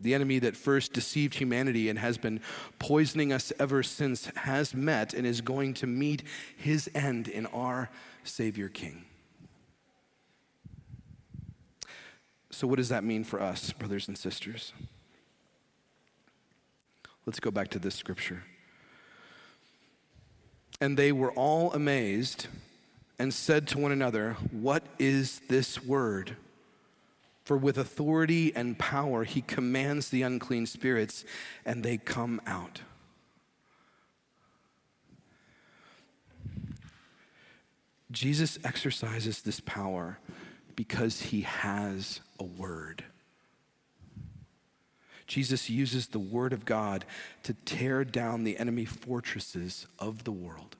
The 0.00 0.14
enemy 0.14 0.40
that 0.40 0.56
first 0.56 0.92
deceived 0.92 1.34
humanity 1.34 1.88
and 1.88 1.98
has 1.98 2.18
been 2.18 2.40
poisoning 2.80 3.32
us 3.32 3.52
ever 3.60 3.84
since 3.84 4.26
has 4.34 4.74
met 4.74 5.14
and 5.14 5.24
is 5.24 5.40
going 5.40 5.74
to 5.74 5.86
meet 5.86 6.24
his 6.56 6.90
end 6.92 7.28
in 7.28 7.46
our 7.46 7.88
Savior 8.24 8.68
King. 8.68 9.04
So, 12.62 12.68
what 12.68 12.76
does 12.76 12.90
that 12.90 13.02
mean 13.02 13.24
for 13.24 13.42
us, 13.42 13.72
brothers 13.72 14.06
and 14.06 14.16
sisters? 14.16 14.72
Let's 17.26 17.40
go 17.40 17.50
back 17.50 17.70
to 17.70 17.80
this 17.80 17.96
scripture. 17.96 18.44
And 20.80 20.96
they 20.96 21.10
were 21.10 21.32
all 21.32 21.72
amazed 21.72 22.46
and 23.18 23.34
said 23.34 23.66
to 23.66 23.78
one 23.78 23.90
another, 23.90 24.34
What 24.52 24.84
is 25.00 25.40
this 25.48 25.82
word? 25.82 26.36
For 27.42 27.56
with 27.56 27.78
authority 27.78 28.54
and 28.54 28.78
power 28.78 29.24
he 29.24 29.40
commands 29.42 30.10
the 30.10 30.22
unclean 30.22 30.66
spirits, 30.66 31.24
and 31.66 31.82
they 31.82 31.96
come 31.98 32.40
out. 32.46 32.82
Jesus 38.12 38.56
exercises 38.62 39.42
this 39.42 39.58
power 39.58 40.20
because 40.76 41.20
he 41.20 41.42
has 41.42 42.20
a 42.38 42.44
word. 42.44 43.04
Jesus 45.26 45.70
uses 45.70 46.08
the 46.08 46.18
word 46.18 46.52
of 46.52 46.64
God 46.64 47.04
to 47.44 47.54
tear 47.64 48.04
down 48.04 48.44
the 48.44 48.58
enemy 48.58 48.84
fortresses 48.84 49.86
of 49.98 50.24
the 50.24 50.32
world. 50.32 50.76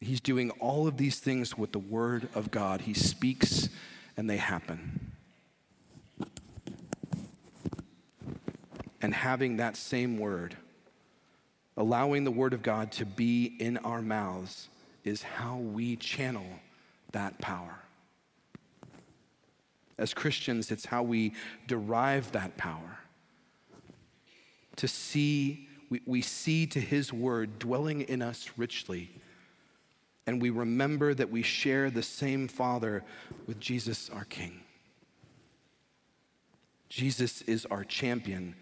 He's 0.00 0.20
doing 0.20 0.50
all 0.52 0.86
of 0.86 0.96
these 0.96 1.18
things 1.18 1.58
with 1.58 1.72
the 1.72 1.78
word 1.78 2.28
of 2.34 2.50
God. 2.50 2.80
He 2.82 2.94
speaks 2.94 3.68
and 4.16 4.30
they 4.30 4.38
happen. 4.38 5.12
And 9.02 9.14
having 9.14 9.58
that 9.58 9.76
same 9.76 10.18
word, 10.18 10.56
allowing 11.76 12.24
the 12.24 12.30
word 12.30 12.54
of 12.54 12.62
God 12.62 12.92
to 12.92 13.04
be 13.04 13.54
in 13.58 13.76
our 13.78 14.00
mouths, 14.00 14.68
is 15.04 15.22
how 15.22 15.56
we 15.56 15.96
channel 15.96 16.46
that 17.12 17.38
power. 17.40 17.78
As 19.98 20.14
Christians, 20.14 20.70
it's 20.70 20.86
how 20.86 21.02
we 21.02 21.34
derive 21.66 22.32
that 22.32 22.56
power. 22.56 22.98
To 24.76 24.88
see, 24.88 25.68
we, 25.90 26.00
we 26.06 26.22
see 26.22 26.66
to 26.68 26.80
his 26.80 27.12
word 27.12 27.58
dwelling 27.58 28.02
in 28.02 28.22
us 28.22 28.50
richly 28.56 29.10
and 30.30 30.40
we 30.40 30.50
remember 30.50 31.12
that 31.12 31.28
we 31.28 31.42
share 31.42 31.90
the 31.90 32.04
same 32.04 32.46
Father 32.46 33.02
with 33.48 33.58
Jesus, 33.58 34.08
our 34.10 34.24
King. 34.24 34.60
Jesus 36.88 37.42
is 37.42 37.66
our 37.66 37.82
champion, 37.82 38.54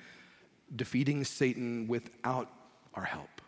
defeating 0.75 1.25
Satan 1.25 1.87
without 1.87 2.51
our 2.95 3.05
help. 3.05 3.43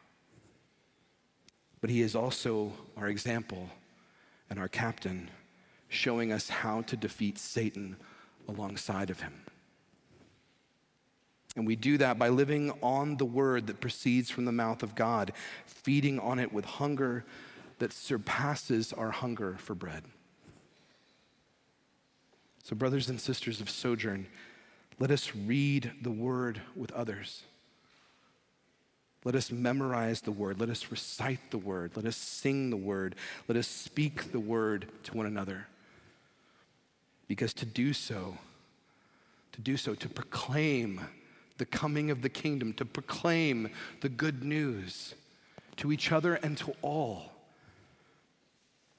But 1.81 1.89
he 1.89 2.03
is 2.03 2.15
also 2.15 2.73
our 2.95 3.09
example 3.09 3.71
and 4.51 4.59
our 4.59 4.69
captain, 4.69 5.31
showing 5.89 6.33
us 6.33 6.49
how 6.49 6.83
to 6.83 6.97
defeat 6.97 7.39
Satan 7.39 7.97
alongside 8.49 9.09
of 9.09 9.21
him. 9.21 9.33
And 11.57 11.67
we 11.67 11.77
do 11.77 11.99
that 11.99 12.19
by 12.19 12.29
living 12.29 12.73
on 12.83 13.17
the 13.17 13.25
word 13.25 13.67
that 13.69 13.81
proceeds 13.81 14.31
from 14.31 14.45
the 14.45 14.53
mouth 14.53 14.83
of 14.83 14.95
God, 14.95 15.33
feeding 15.67 16.19
on 16.21 16.39
it 16.39 16.53
with 16.53 16.65
hunger 16.65 17.25
that 17.79 17.93
surpasses 17.93 18.93
our 18.93 19.11
hunger 19.11 19.57
for 19.59 19.75
bread. 19.75 20.05
So, 22.63 22.77
brothers 22.77 23.09
and 23.09 23.21
sisters 23.21 23.61
of 23.61 23.69
Sojourn, 23.69 24.27
let 25.01 25.11
us 25.11 25.35
read 25.35 25.93
the 26.03 26.11
word 26.11 26.61
with 26.77 26.93
others. 26.93 27.43
Let 29.25 29.35
us 29.35 29.51
memorize 29.53 30.23
the 30.23 30.33
word. 30.33 30.59
Let 30.59 30.71
us 30.71 30.91
recite 30.91 31.51
the 31.51 31.59
word. 31.59 31.93
Let 31.95 32.07
us 32.07 32.17
sing 32.17 32.71
the 32.71 32.77
word. 32.77 33.15
Let 33.49 33.59
us 33.59 33.67
speak 33.67 34.33
the 34.33 34.41
word 34.41 34.87
to 35.05 35.17
one 35.17 35.27
another. 35.27 35.67
Because 37.29 37.53
to 37.55 37.67
do 37.67 37.93
so, 37.93 38.39
to 39.53 39.61
do 39.61 39.77
so, 39.77 39.95
to 39.95 40.09
proclaim 40.09 41.01
the 41.59 41.67
coming 41.67 42.11
of 42.11 42.23
the 42.23 42.31
kingdom, 42.31 42.73
to 42.75 42.85
proclaim 42.87 43.69
the 44.01 44.09
good 44.09 44.43
news 44.43 45.15
to 45.77 45.93
each 45.93 46.11
other 46.11 46.37
and 46.37 46.57
to 46.57 46.75
all, 46.81 47.33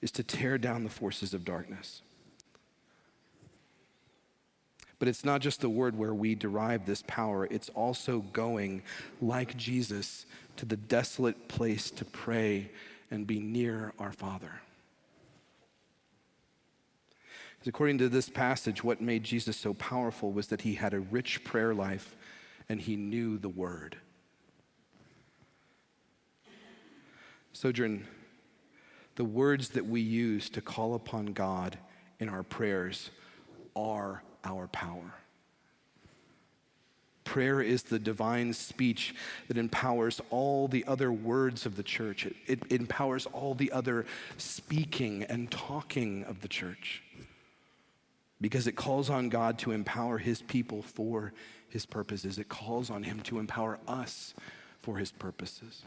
is 0.01 0.11
to 0.11 0.23
tear 0.23 0.57
down 0.57 0.83
the 0.83 0.89
forces 0.89 1.33
of 1.33 1.43
darkness. 1.43 2.01
But 5.01 5.07
it's 5.07 5.25
not 5.25 5.41
just 5.41 5.61
the 5.61 5.69
word 5.69 5.97
where 5.97 6.13
we 6.13 6.35
derive 6.35 6.85
this 6.85 7.03
power, 7.07 7.47
it's 7.49 7.69
also 7.69 8.19
going, 8.19 8.83
like 9.19 9.57
Jesus, 9.57 10.27
to 10.57 10.65
the 10.67 10.77
desolate 10.77 11.47
place 11.47 11.89
to 11.89 12.05
pray 12.05 12.69
and 13.09 13.25
be 13.25 13.39
near 13.39 13.93
our 13.97 14.11
Father. 14.11 14.61
According 17.65 17.97
to 17.97 18.09
this 18.09 18.29
passage, 18.29 18.83
what 18.83 19.01
made 19.01 19.23
Jesus 19.23 19.57
so 19.57 19.73
powerful 19.73 20.31
was 20.31 20.49
that 20.49 20.61
he 20.61 20.75
had 20.75 20.93
a 20.93 20.99
rich 20.99 21.43
prayer 21.43 21.73
life 21.73 22.15
and 22.69 22.79
he 22.79 22.95
knew 22.95 23.39
the 23.39 23.49
word. 23.49 23.97
Sojourn, 27.53 28.05
the 29.15 29.25
words 29.25 29.69
that 29.69 29.87
we 29.87 30.01
use 30.01 30.47
to 30.51 30.61
call 30.61 30.93
upon 30.93 31.33
God 31.33 31.79
in 32.19 32.29
our 32.29 32.43
prayers 32.43 33.09
are 33.75 34.21
our 34.43 34.67
power. 34.67 35.13
Prayer 37.23 37.61
is 37.61 37.83
the 37.83 37.99
divine 37.99 38.53
speech 38.53 39.15
that 39.47 39.57
empowers 39.57 40.19
all 40.29 40.67
the 40.67 40.83
other 40.85 41.11
words 41.11 41.65
of 41.65 41.75
the 41.75 41.83
church. 41.83 42.25
It, 42.25 42.35
it, 42.47 42.71
empowers 42.71 43.25
all 43.27 43.53
the 43.53 43.71
other 43.71 44.05
speaking 44.37 45.23
and 45.23 45.49
talking 45.49 46.23
of 46.25 46.41
the 46.41 46.47
church 46.47 47.03
because 48.41 48.65
it 48.65 48.75
calls 48.75 49.09
on 49.09 49.29
God 49.29 49.59
to 49.59 49.71
empower 49.71 50.17
his 50.17 50.41
people 50.41 50.81
for 50.81 51.31
his 51.69 51.85
purposes. 51.85 52.39
It 52.39 52.49
calls 52.49 52.89
on 52.89 53.03
him 53.03 53.21
to 53.21 53.39
empower 53.39 53.79
us 53.87 54.33
for 54.81 54.97
his 54.97 55.11
purposes. 55.11 55.83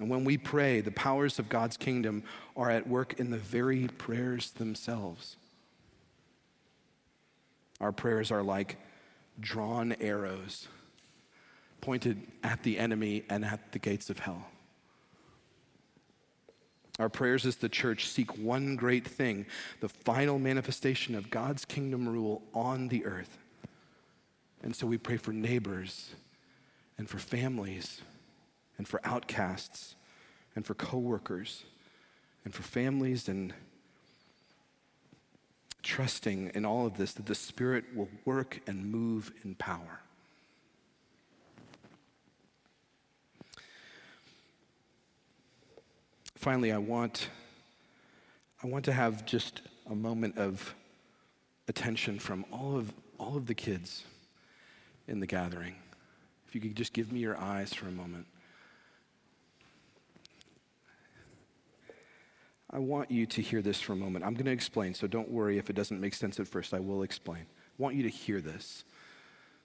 And 0.00 0.10
when 0.10 0.24
we 0.24 0.36
pray, 0.38 0.80
the 0.80 0.90
powers 0.90 1.38
of 1.38 1.48
God's 1.48 1.76
kingdom 1.76 2.24
are 2.56 2.70
at 2.70 2.88
work 2.88 3.18
in 3.20 3.30
the 3.30 3.38
very 3.38 3.86
prayers 3.86 4.50
themselves. 4.50 5.36
Our 7.82 7.92
prayers 7.92 8.30
are 8.30 8.42
like 8.42 8.78
drawn 9.40 9.92
arrows 10.00 10.68
pointed 11.80 12.22
at 12.44 12.62
the 12.62 12.78
enemy 12.78 13.24
and 13.28 13.44
at 13.44 13.72
the 13.72 13.80
gates 13.80 14.08
of 14.08 14.20
hell. 14.20 14.46
Our 17.00 17.08
prayers 17.08 17.44
as 17.44 17.56
the 17.56 17.68
church 17.68 18.06
seek 18.06 18.38
one 18.38 18.76
great 18.76 19.06
thing 19.06 19.46
the 19.80 19.88
final 19.88 20.38
manifestation 20.38 21.16
of 21.16 21.30
God's 21.30 21.64
kingdom 21.64 22.08
rule 22.08 22.42
on 22.54 22.86
the 22.88 23.04
earth. 23.04 23.36
And 24.62 24.76
so 24.76 24.86
we 24.86 24.96
pray 24.96 25.16
for 25.16 25.32
neighbors 25.32 26.14
and 26.98 27.10
for 27.10 27.18
families 27.18 28.00
and 28.78 28.86
for 28.86 29.00
outcasts 29.02 29.96
and 30.54 30.64
for 30.64 30.74
coworkers 30.74 31.64
and 32.44 32.54
for 32.54 32.62
families 32.62 33.28
and 33.28 33.52
trusting 35.92 36.50
in 36.54 36.64
all 36.64 36.86
of 36.86 36.96
this 36.96 37.12
that 37.12 37.26
the 37.26 37.34
Spirit 37.34 37.84
will 37.94 38.08
work 38.24 38.60
and 38.66 38.90
move 38.90 39.30
in 39.44 39.54
power. 39.54 40.00
Finally, 46.34 46.72
I 46.72 46.78
want, 46.78 47.28
I 48.64 48.68
want 48.68 48.86
to 48.86 48.92
have 48.94 49.26
just 49.26 49.60
a 49.90 49.94
moment 49.94 50.38
of 50.38 50.74
attention 51.68 52.18
from 52.18 52.46
all 52.50 52.74
of, 52.74 52.94
all 53.18 53.36
of 53.36 53.44
the 53.44 53.54
kids 53.54 54.04
in 55.06 55.20
the 55.20 55.26
gathering. 55.26 55.74
If 56.48 56.54
you 56.54 56.62
could 56.62 56.74
just 56.74 56.94
give 56.94 57.12
me 57.12 57.20
your 57.20 57.36
eyes 57.36 57.74
for 57.74 57.86
a 57.86 57.92
moment. 57.92 58.26
I 62.72 62.78
want 62.78 63.10
you 63.10 63.26
to 63.26 63.42
hear 63.42 63.60
this 63.60 63.80
for 63.80 63.92
a 63.92 63.96
moment. 63.96 64.24
I'm 64.24 64.34
going 64.34 64.46
to 64.46 64.52
explain, 64.52 64.94
so 64.94 65.06
don't 65.06 65.30
worry 65.30 65.58
if 65.58 65.68
it 65.68 65.76
doesn't 65.76 66.00
make 66.00 66.14
sense 66.14 66.40
at 66.40 66.48
first. 66.48 66.72
I 66.72 66.80
will 66.80 67.02
explain. 67.02 67.42
I 67.42 67.82
want 67.82 67.96
you 67.96 68.02
to 68.04 68.08
hear 68.08 68.40
this. 68.40 68.84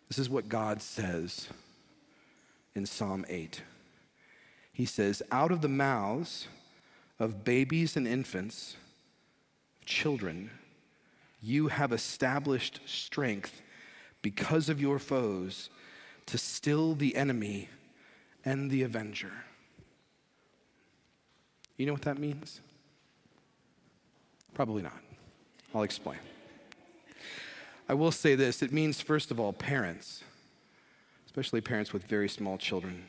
This 0.10 0.20
is 0.20 0.30
what 0.30 0.50
God 0.50 0.82
says 0.82 1.48
in 2.76 2.86
Psalm 2.86 3.26
8. 3.30 3.62
He 4.74 4.86
says, 4.86 5.24
Out 5.32 5.52
of 5.52 5.62
the 5.62 5.70
mouths 5.70 6.48
of 7.18 7.46
babies 7.46 7.96
and 7.96 8.08
infants, 8.08 8.76
children, 9.86 10.52
you 11.42 11.70
have 11.70 11.94
established 11.94 12.82
strength 12.86 13.62
because 14.22 14.68
of 14.68 14.82
your 14.82 15.00
foes 15.00 15.70
to 16.26 16.38
still 16.38 16.94
the 16.94 17.16
enemy 17.16 17.70
and 18.44 18.70
the 18.70 18.84
avenger. 18.84 19.32
You 21.78 21.86
know 21.86 21.94
what 21.94 22.02
that 22.04 22.18
means? 22.18 22.60
Probably 24.54 24.82
not. 24.82 25.00
I'll 25.74 25.84
explain. 25.84 26.20
I 27.90 27.94
will 27.94 28.12
say 28.12 28.36
this 28.36 28.62
it 28.62 28.74
means, 28.74 29.02
first 29.02 29.32
of 29.32 29.40
all, 29.40 29.54
parents, 29.54 30.24
especially 31.26 31.62
parents 31.62 31.94
with 31.94 32.04
very 32.04 32.28
small 32.28 32.58
children. 32.58 33.06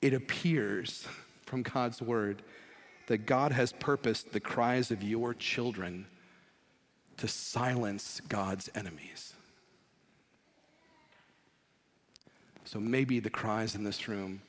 It 0.00 0.14
appears 0.14 1.06
from 1.46 1.62
God's 1.62 2.00
word 2.00 2.42
that 3.06 3.26
God 3.26 3.52
has 3.52 3.72
purposed 3.72 4.32
the 4.32 4.40
cries 4.40 4.90
of 4.90 5.02
your 5.02 5.34
children 5.34 6.06
to 7.16 7.28
silence 7.28 8.20
God's 8.28 8.70
enemies. 8.74 9.34
So 12.64 12.80
maybe 12.80 13.20
the 13.20 13.30
cries 13.30 13.74
in 13.74 13.84
this 13.84 14.08
room 14.08 14.42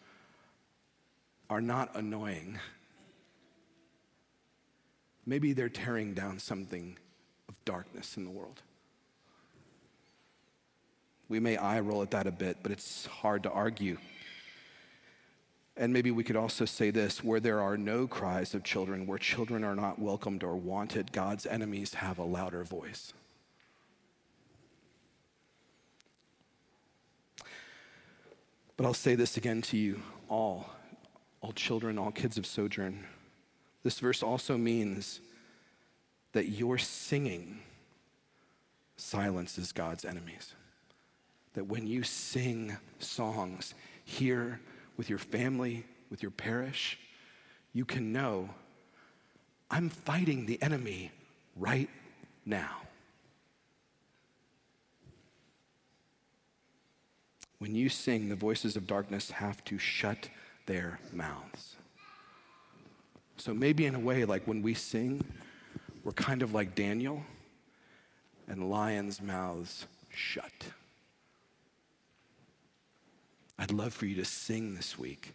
are 1.50 1.62
not 1.62 1.96
annoying. 1.96 2.60
Maybe 5.26 5.54
they're 5.54 5.70
tearing 5.70 6.14
down 6.14 6.40
something 6.40 6.98
of 7.50 7.56
darkness 7.66 8.18
in 8.18 8.24
the 8.24 8.32
world. 8.32 8.62
We 11.28 11.40
may 11.40 11.58
eye 11.58 11.80
roll 11.80 12.04
at 12.04 12.12
that 12.12 12.28
a 12.28 12.32
bit, 12.32 12.58
but 12.62 12.72
it's 12.72 13.08
hard 13.08 13.44
to 13.44 13.52
argue. 13.52 13.98
And 15.78 15.92
maybe 15.92 16.12
we 16.12 16.24
could 16.24 16.36
also 16.36 16.66
say 16.66 16.92
this 16.92 17.24
where 17.24 17.40
there 17.40 17.62
are 17.62 17.78
no 17.78 18.08
cries 18.08 18.54
of 18.54 18.64
children, 18.64 19.08
where 19.08 19.18
children 19.18 19.64
are 19.64 19.76
not 19.76 20.00
welcomed 20.00 20.44
or 20.44 20.56
wanted, 20.56 21.12
God's 21.12 21.46
enemies 21.46 21.96
have 21.96 22.18
a 22.18 22.24
louder 22.24 22.64
voice. 22.64 23.12
But 28.78 28.86
I'll 28.86 28.94
say 28.94 29.16
this 29.16 29.38
again 29.38 29.62
to 29.64 29.78
you 29.78 30.02
all, 30.30 30.70
all 31.46 31.52
children, 31.52 32.00
all 32.00 32.10
kids 32.10 32.40
of 32.40 32.46
sojourn. 32.46 33.06
This 33.84 34.00
verse 34.00 34.24
also 34.24 34.58
means 34.58 35.22
that 36.32 36.50
your 36.50 36.80
singing 36.80 37.60
silences 38.98 39.72
God's 39.72 40.06
enemies. 40.06 40.56
That 41.54 41.68
when 41.68 41.86
you 41.86 42.02
sing 42.02 42.76
songs 42.98 43.76
here 44.04 44.60
with 44.98 45.08
your 45.08 45.20
family, 45.20 45.86
with 46.10 46.24
your 46.24 46.32
parish, 46.32 46.98
you 47.74 47.86
can 47.86 48.12
know 48.12 48.50
I'm 49.70 49.90
fighting 49.90 50.48
the 50.48 50.60
enemy 50.64 51.12
right 51.56 51.90
now. 52.44 52.78
When 57.60 57.76
you 57.76 57.88
sing, 57.88 58.30
the 58.30 58.36
voices 58.36 58.76
of 58.76 58.88
darkness 58.88 59.30
have 59.30 59.64
to 59.66 59.78
shut 59.78 60.30
their 60.66 61.00
mouths. 61.14 61.76
So 63.38 63.54
maybe 63.54 63.86
in 63.86 63.96
a 63.96 64.00
way, 64.00 64.26
like 64.26 64.48
when 64.48 64.62
we 64.62 64.74
sing, 64.74 65.24
we're 66.04 66.14
kind 66.14 66.42
of 66.42 66.54
like 66.54 66.76
Daniel, 66.76 67.24
and 68.48 68.70
lions' 68.70 69.22
mouths 69.22 69.88
shut. 70.10 70.52
I'd 73.58 73.72
love 73.72 73.94
for 73.94 74.06
you 74.06 74.16
to 74.16 74.26
sing 74.26 74.76
this 74.76 75.00
week, 75.00 75.34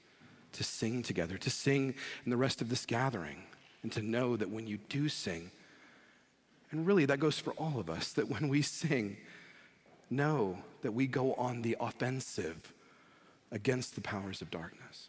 to 0.53 0.65
sing 0.65 1.03
together, 1.03 1.39
to 1.39 1.51
sing 1.51 1.95
in 2.25 2.31
the 2.31 2.37
rest 2.37 2.61
of 2.61 2.69
this 2.69 2.87
gathering, 2.87 3.43
and 3.83 3.91
to 3.93 4.03
know 4.03 4.37
that 4.37 4.51
when 4.51 4.67
you 4.67 4.79
do 4.89 5.09
sing, 5.09 5.51
and 6.71 6.87
really 6.87 7.05
that 7.07 7.19
goes 7.19 7.39
for 7.39 7.53
all 7.53 7.81
of 7.81 7.91
us, 7.91 8.13
that 8.13 8.29
when 8.29 8.49
we 8.49 8.63
sing, 8.63 9.17
know 10.09 10.59
that 10.83 10.93
we 10.93 11.07
go 11.07 11.35
on 11.35 11.63
the 11.63 11.77
offensive 11.81 12.73
against 13.51 13.95
the 13.95 14.01
powers 14.01 14.41
of 14.41 14.51
darkness. 14.51 15.09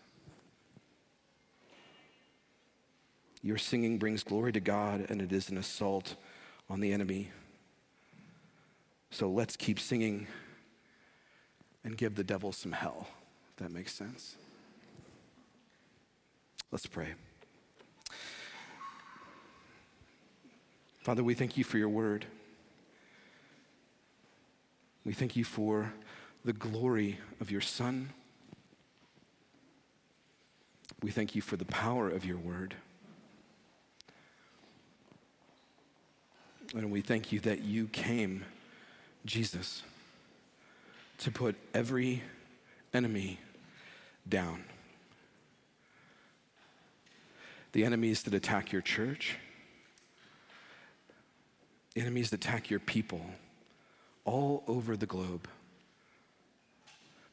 Your 3.44 3.58
singing 3.58 3.98
brings 3.98 4.24
glory 4.24 4.52
to 4.52 4.60
God, 4.60 5.08
and 5.10 5.22
it 5.22 5.32
is 5.32 5.50
an 5.50 5.58
assault 5.58 6.16
on 6.70 6.80
the 6.80 6.94
enemy. 6.94 7.32
So 9.10 9.30
let's 9.30 9.56
keep 9.56 9.80
singing 9.80 10.28
and 11.84 11.98
give 11.98 12.16
the 12.16 12.24
devil 12.24 12.52
some 12.52 12.72
hell, 12.72 13.08
if 13.50 13.56
that 13.58 13.72
makes 13.72 13.94
sense. 13.94 14.36
Let's 16.72 16.86
pray. 16.86 17.14
Father, 21.00 21.24
we 21.24 21.34
thank 21.34 21.58
you 21.58 21.64
for 21.64 21.78
your 21.78 21.90
word. 21.90 22.26
We 25.04 25.14
thank 25.14 25.36
you 25.36 25.44
for 25.44 25.94
the 26.46 26.54
glory 26.54 27.18
of 27.40 27.50
your 27.50 27.62
Son. 27.62 28.10
We 31.02 31.10
thank 31.10 31.36
you 31.36 31.42
for 31.42 31.58
the 31.58 31.66
power 31.66 32.08
of 32.08 32.24
your 32.24 32.38
word. 32.38 32.76
And 36.74 36.90
we 36.90 37.02
thank 37.02 37.34
you 37.34 37.42
that 37.42 37.64
you 37.64 37.88
came, 37.88 38.46
Jesus, 39.26 39.84
to 41.18 41.30
put 41.30 41.58
every 41.74 42.24
enemy 42.94 43.40
down. 44.28 44.64
The 47.74 47.84
enemies 47.84 48.24
that 48.24 48.34
attack 48.34 48.72
your 48.72 48.82
church, 48.82 49.36
enemies 51.96 52.30
that 52.30 52.46
attack 52.46 52.70
your 52.70 52.80
people 52.80 53.22
all 54.24 54.64
over 54.66 54.96
the 54.96 55.06
globe. 55.06 55.50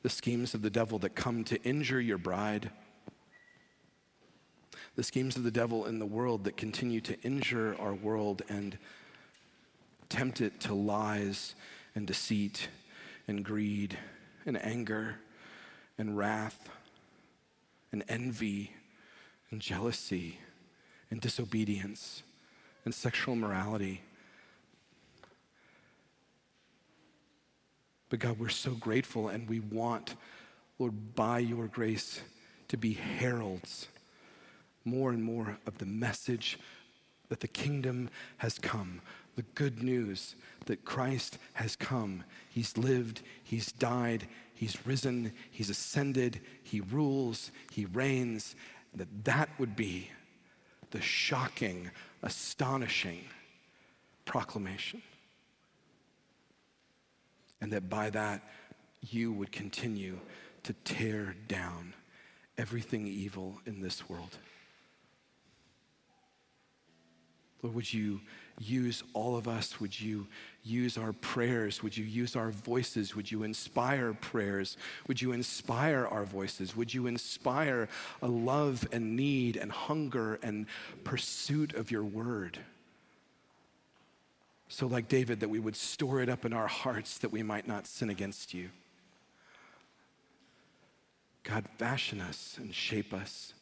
The 0.03 0.09
schemes 0.09 0.53
of 0.55 0.63
the 0.63 0.71
devil 0.71 0.99
that 1.01 1.15
come 1.15 1.45
to 1.45 1.63
injure 1.63 2.01
your 2.01 2.19
bride. 2.19 2.71
The 4.97 5.05
schemes 5.05 5.37
of 5.37 5.45
the 5.45 5.51
devil 5.53 5.87
in 5.87 6.01
the 6.01 6.07
world 6.07 6.43
that 6.45 6.57
continue 6.57 7.01
to 7.03 7.21
injure 7.23 7.77
our 7.79 7.95
world 7.95 8.43
and 8.49 8.79
tempt 10.09 10.41
it 10.41 10.61
to 10.61 10.75
lies 10.75 11.55
and 11.95 12.07
deceit 12.07 12.69
and 13.27 13.45
greed 13.45 13.99
and 14.47 14.63
anger 14.65 15.17
and 15.99 16.17
wrath 16.17 16.69
and 17.93 18.05
envy 18.09 18.73
and 19.51 19.61
jealousy 19.61 20.39
and 21.11 21.21
disobedience 21.21 22.23
and 22.85 22.95
sexual 22.95 23.37
morality. 23.37 24.03
But 28.09 28.21
God, 28.21 28.39
we're 28.39 28.49
so 28.49 28.73
grateful 28.73 29.29
and 29.29 29.49
we 29.49 29.61
want, 29.61 30.15
Lord, 30.79 31.15
by 31.15 31.41
your 31.41 31.67
grace 31.67 32.21
to 32.69 32.77
be 32.77 32.95
heralds 32.95 33.89
more 34.85 35.11
and 35.11 35.23
more 35.23 35.59
of 35.67 35.79
the 35.79 35.87
message 35.87 36.59
that 37.29 37.41
the 37.41 37.49
kingdom 37.49 38.09
has 38.39 38.59
come, 38.59 39.01
the 39.39 39.45
good 39.55 39.85
news 39.85 40.35
that 40.67 40.85
Christ 40.85 41.39
has 41.53 41.77
come. 41.77 42.25
He's 42.49 42.77
lived, 42.77 43.23
He's 43.45 43.71
died, 43.71 44.27
He's 44.53 44.85
risen, 44.85 45.33
He's 45.53 45.71
ascended, 45.71 46.41
He 46.65 46.81
rules, 46.81 47.53
He 47.71 47.85
reigns. 47.85 48.57
That 48.97 49.07
that 49.23 49.49
would 49.61 49.77
be 49.77 50.11
the 50.91 51.01
shocking, 51.01 51.93
astonishing 52.25 53.27
proclamation. 54.25 55.03
And 57.61 57.73
that 57.73 57.89
by 57.89 58.11
that, 58.11 58.43
you 59.09 59.33
would 59.33 59.53
continue 59.53 60.19
to 60.65 60.73
tear 60.83 61.37
down 61.47 61.95
everything 62.57 63.07
evil 63.07 63.61
in 63.67 63.83
this 63.83 64.09
world. 64.09 64.37
Lord, 67.63 67.77
would 67.77 67.93
you 67.93 68.21
use 68.59 69.03
all 69.13 69.37
of 69.37 69.49
us? 69.49 69.81
Would 69.81 69.99
you 69.99 70.27
use 70.65 70.99
our 70.99 71.13
prayers? 71.13 71.83
Would 71.83 71.97
you 71.97 72.05
use 72.05 72.37
our 72.37 72.51
voices? 72.51 73.15
Would 73.17 73.31
you 73.31 73.43
inspire 73.43 74.13
prayers? 74.15 74.77
Would 75.07 75.23
you 75.23 75.33
inspire 75.33 76.07
our 76.07 76.25
voices? 76.25 76.77
Would 76.77 76.93
you 76.93 77.07
inspire 77.07 77.89
a 78.23 78.29
love 78.29 78.87
and 78.93 79.17
need 79.17 79.57
and 79.57 79.71
hunger 79.71 80.39
and 80.43 80.67
pursuit 81.05 81.75
of 81.75 81.91
your 81.91 82.05
word? 82.05 82.59
So, 84.69 84.87
like 84.87 85.09
David, 85.09 85.41
that 85.41 85.49
we 85.49 85.59
would 85.59 85.77
store 85.77 86.21
it 86.21 86.29
up 86.29 86.45
in 86.45 86.53
our 86.53 86.67
hearts 86.67 87.19
that 87.19 87.33
we 87.33 87.43
might 87.43 87.67
not 87.67 87.87
sin 87.87 88.11
against 88.11 88.53
you. 88.53 88.69
God, 91.43 91.65
fashion 91.79 92.21
us 92.21 92.57
and 92.59 92.75
shape 92.75 93.15
us. 93.15 93.55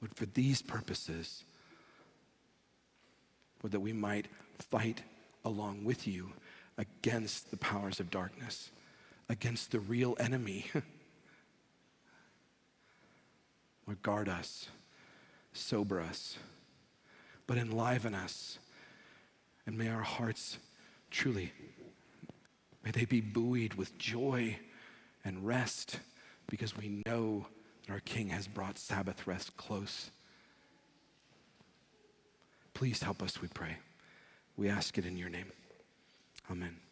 But 0.00 0.14
for 0.14 0.26
these 0.26 0.62
purposes, 0.62 1.42
that 3.70 3.80
we 3.80 3.92
might 3.92 4.28
fight 4.58 5.02
along 5.44 5.84
with 5.84 6.06
you 6.06 6.32
against 6.78 7.50
the 7.50 7.56
powers 7.56 8.00
of 8.00 8.10
darkness, 8.10 8.70
against 9.28 9.70
the 9.70 9.80
real 9.80 10.16
enemy. 10.18 10.66
Lord, 13.86 14.02
guard 14.02 14.28
us, 14.28 14.68
sober 15.52 16.00
us, 16.00 16.38
but 17.46 17.58
enliven 17.58 18.14
us. 18.14 18.58
And 19.66 19.78
may 19.78 19.88
our 19.88 20.02
hearts 20.02 20.58
truly, 21.10 21.52
may 22.84 22.90
they 22.90 23.04
be 23.04 23.20
buoyed 23.20 23.74
with 23.74 23.96
joy 23.98 24.58
and 25.24 25.46
rest 25.46 26.00
because 26.48 26.76
we 26.76 27.02
know 27.06 27.46
that 27.86 27.92
our 27.92 28.00
King 28.00 28.28
has 28.28 28.46
brought 28.46 28.78
Sabbath 28.78 29.26
rest 29.26 29.56
close. 29.56 30.10
Please 32.74 33.02
help 33.02 33.22
us, 33.22 33.40
we 33.40 33.48
pray. 33.48 33.78
We 34.56 34.68
ask 34.68 34.98
it 34.98 35.06
in 35.06 35.16
your 35.16 35.28
name. 35.28 35.50
Amen. 36.50 36.83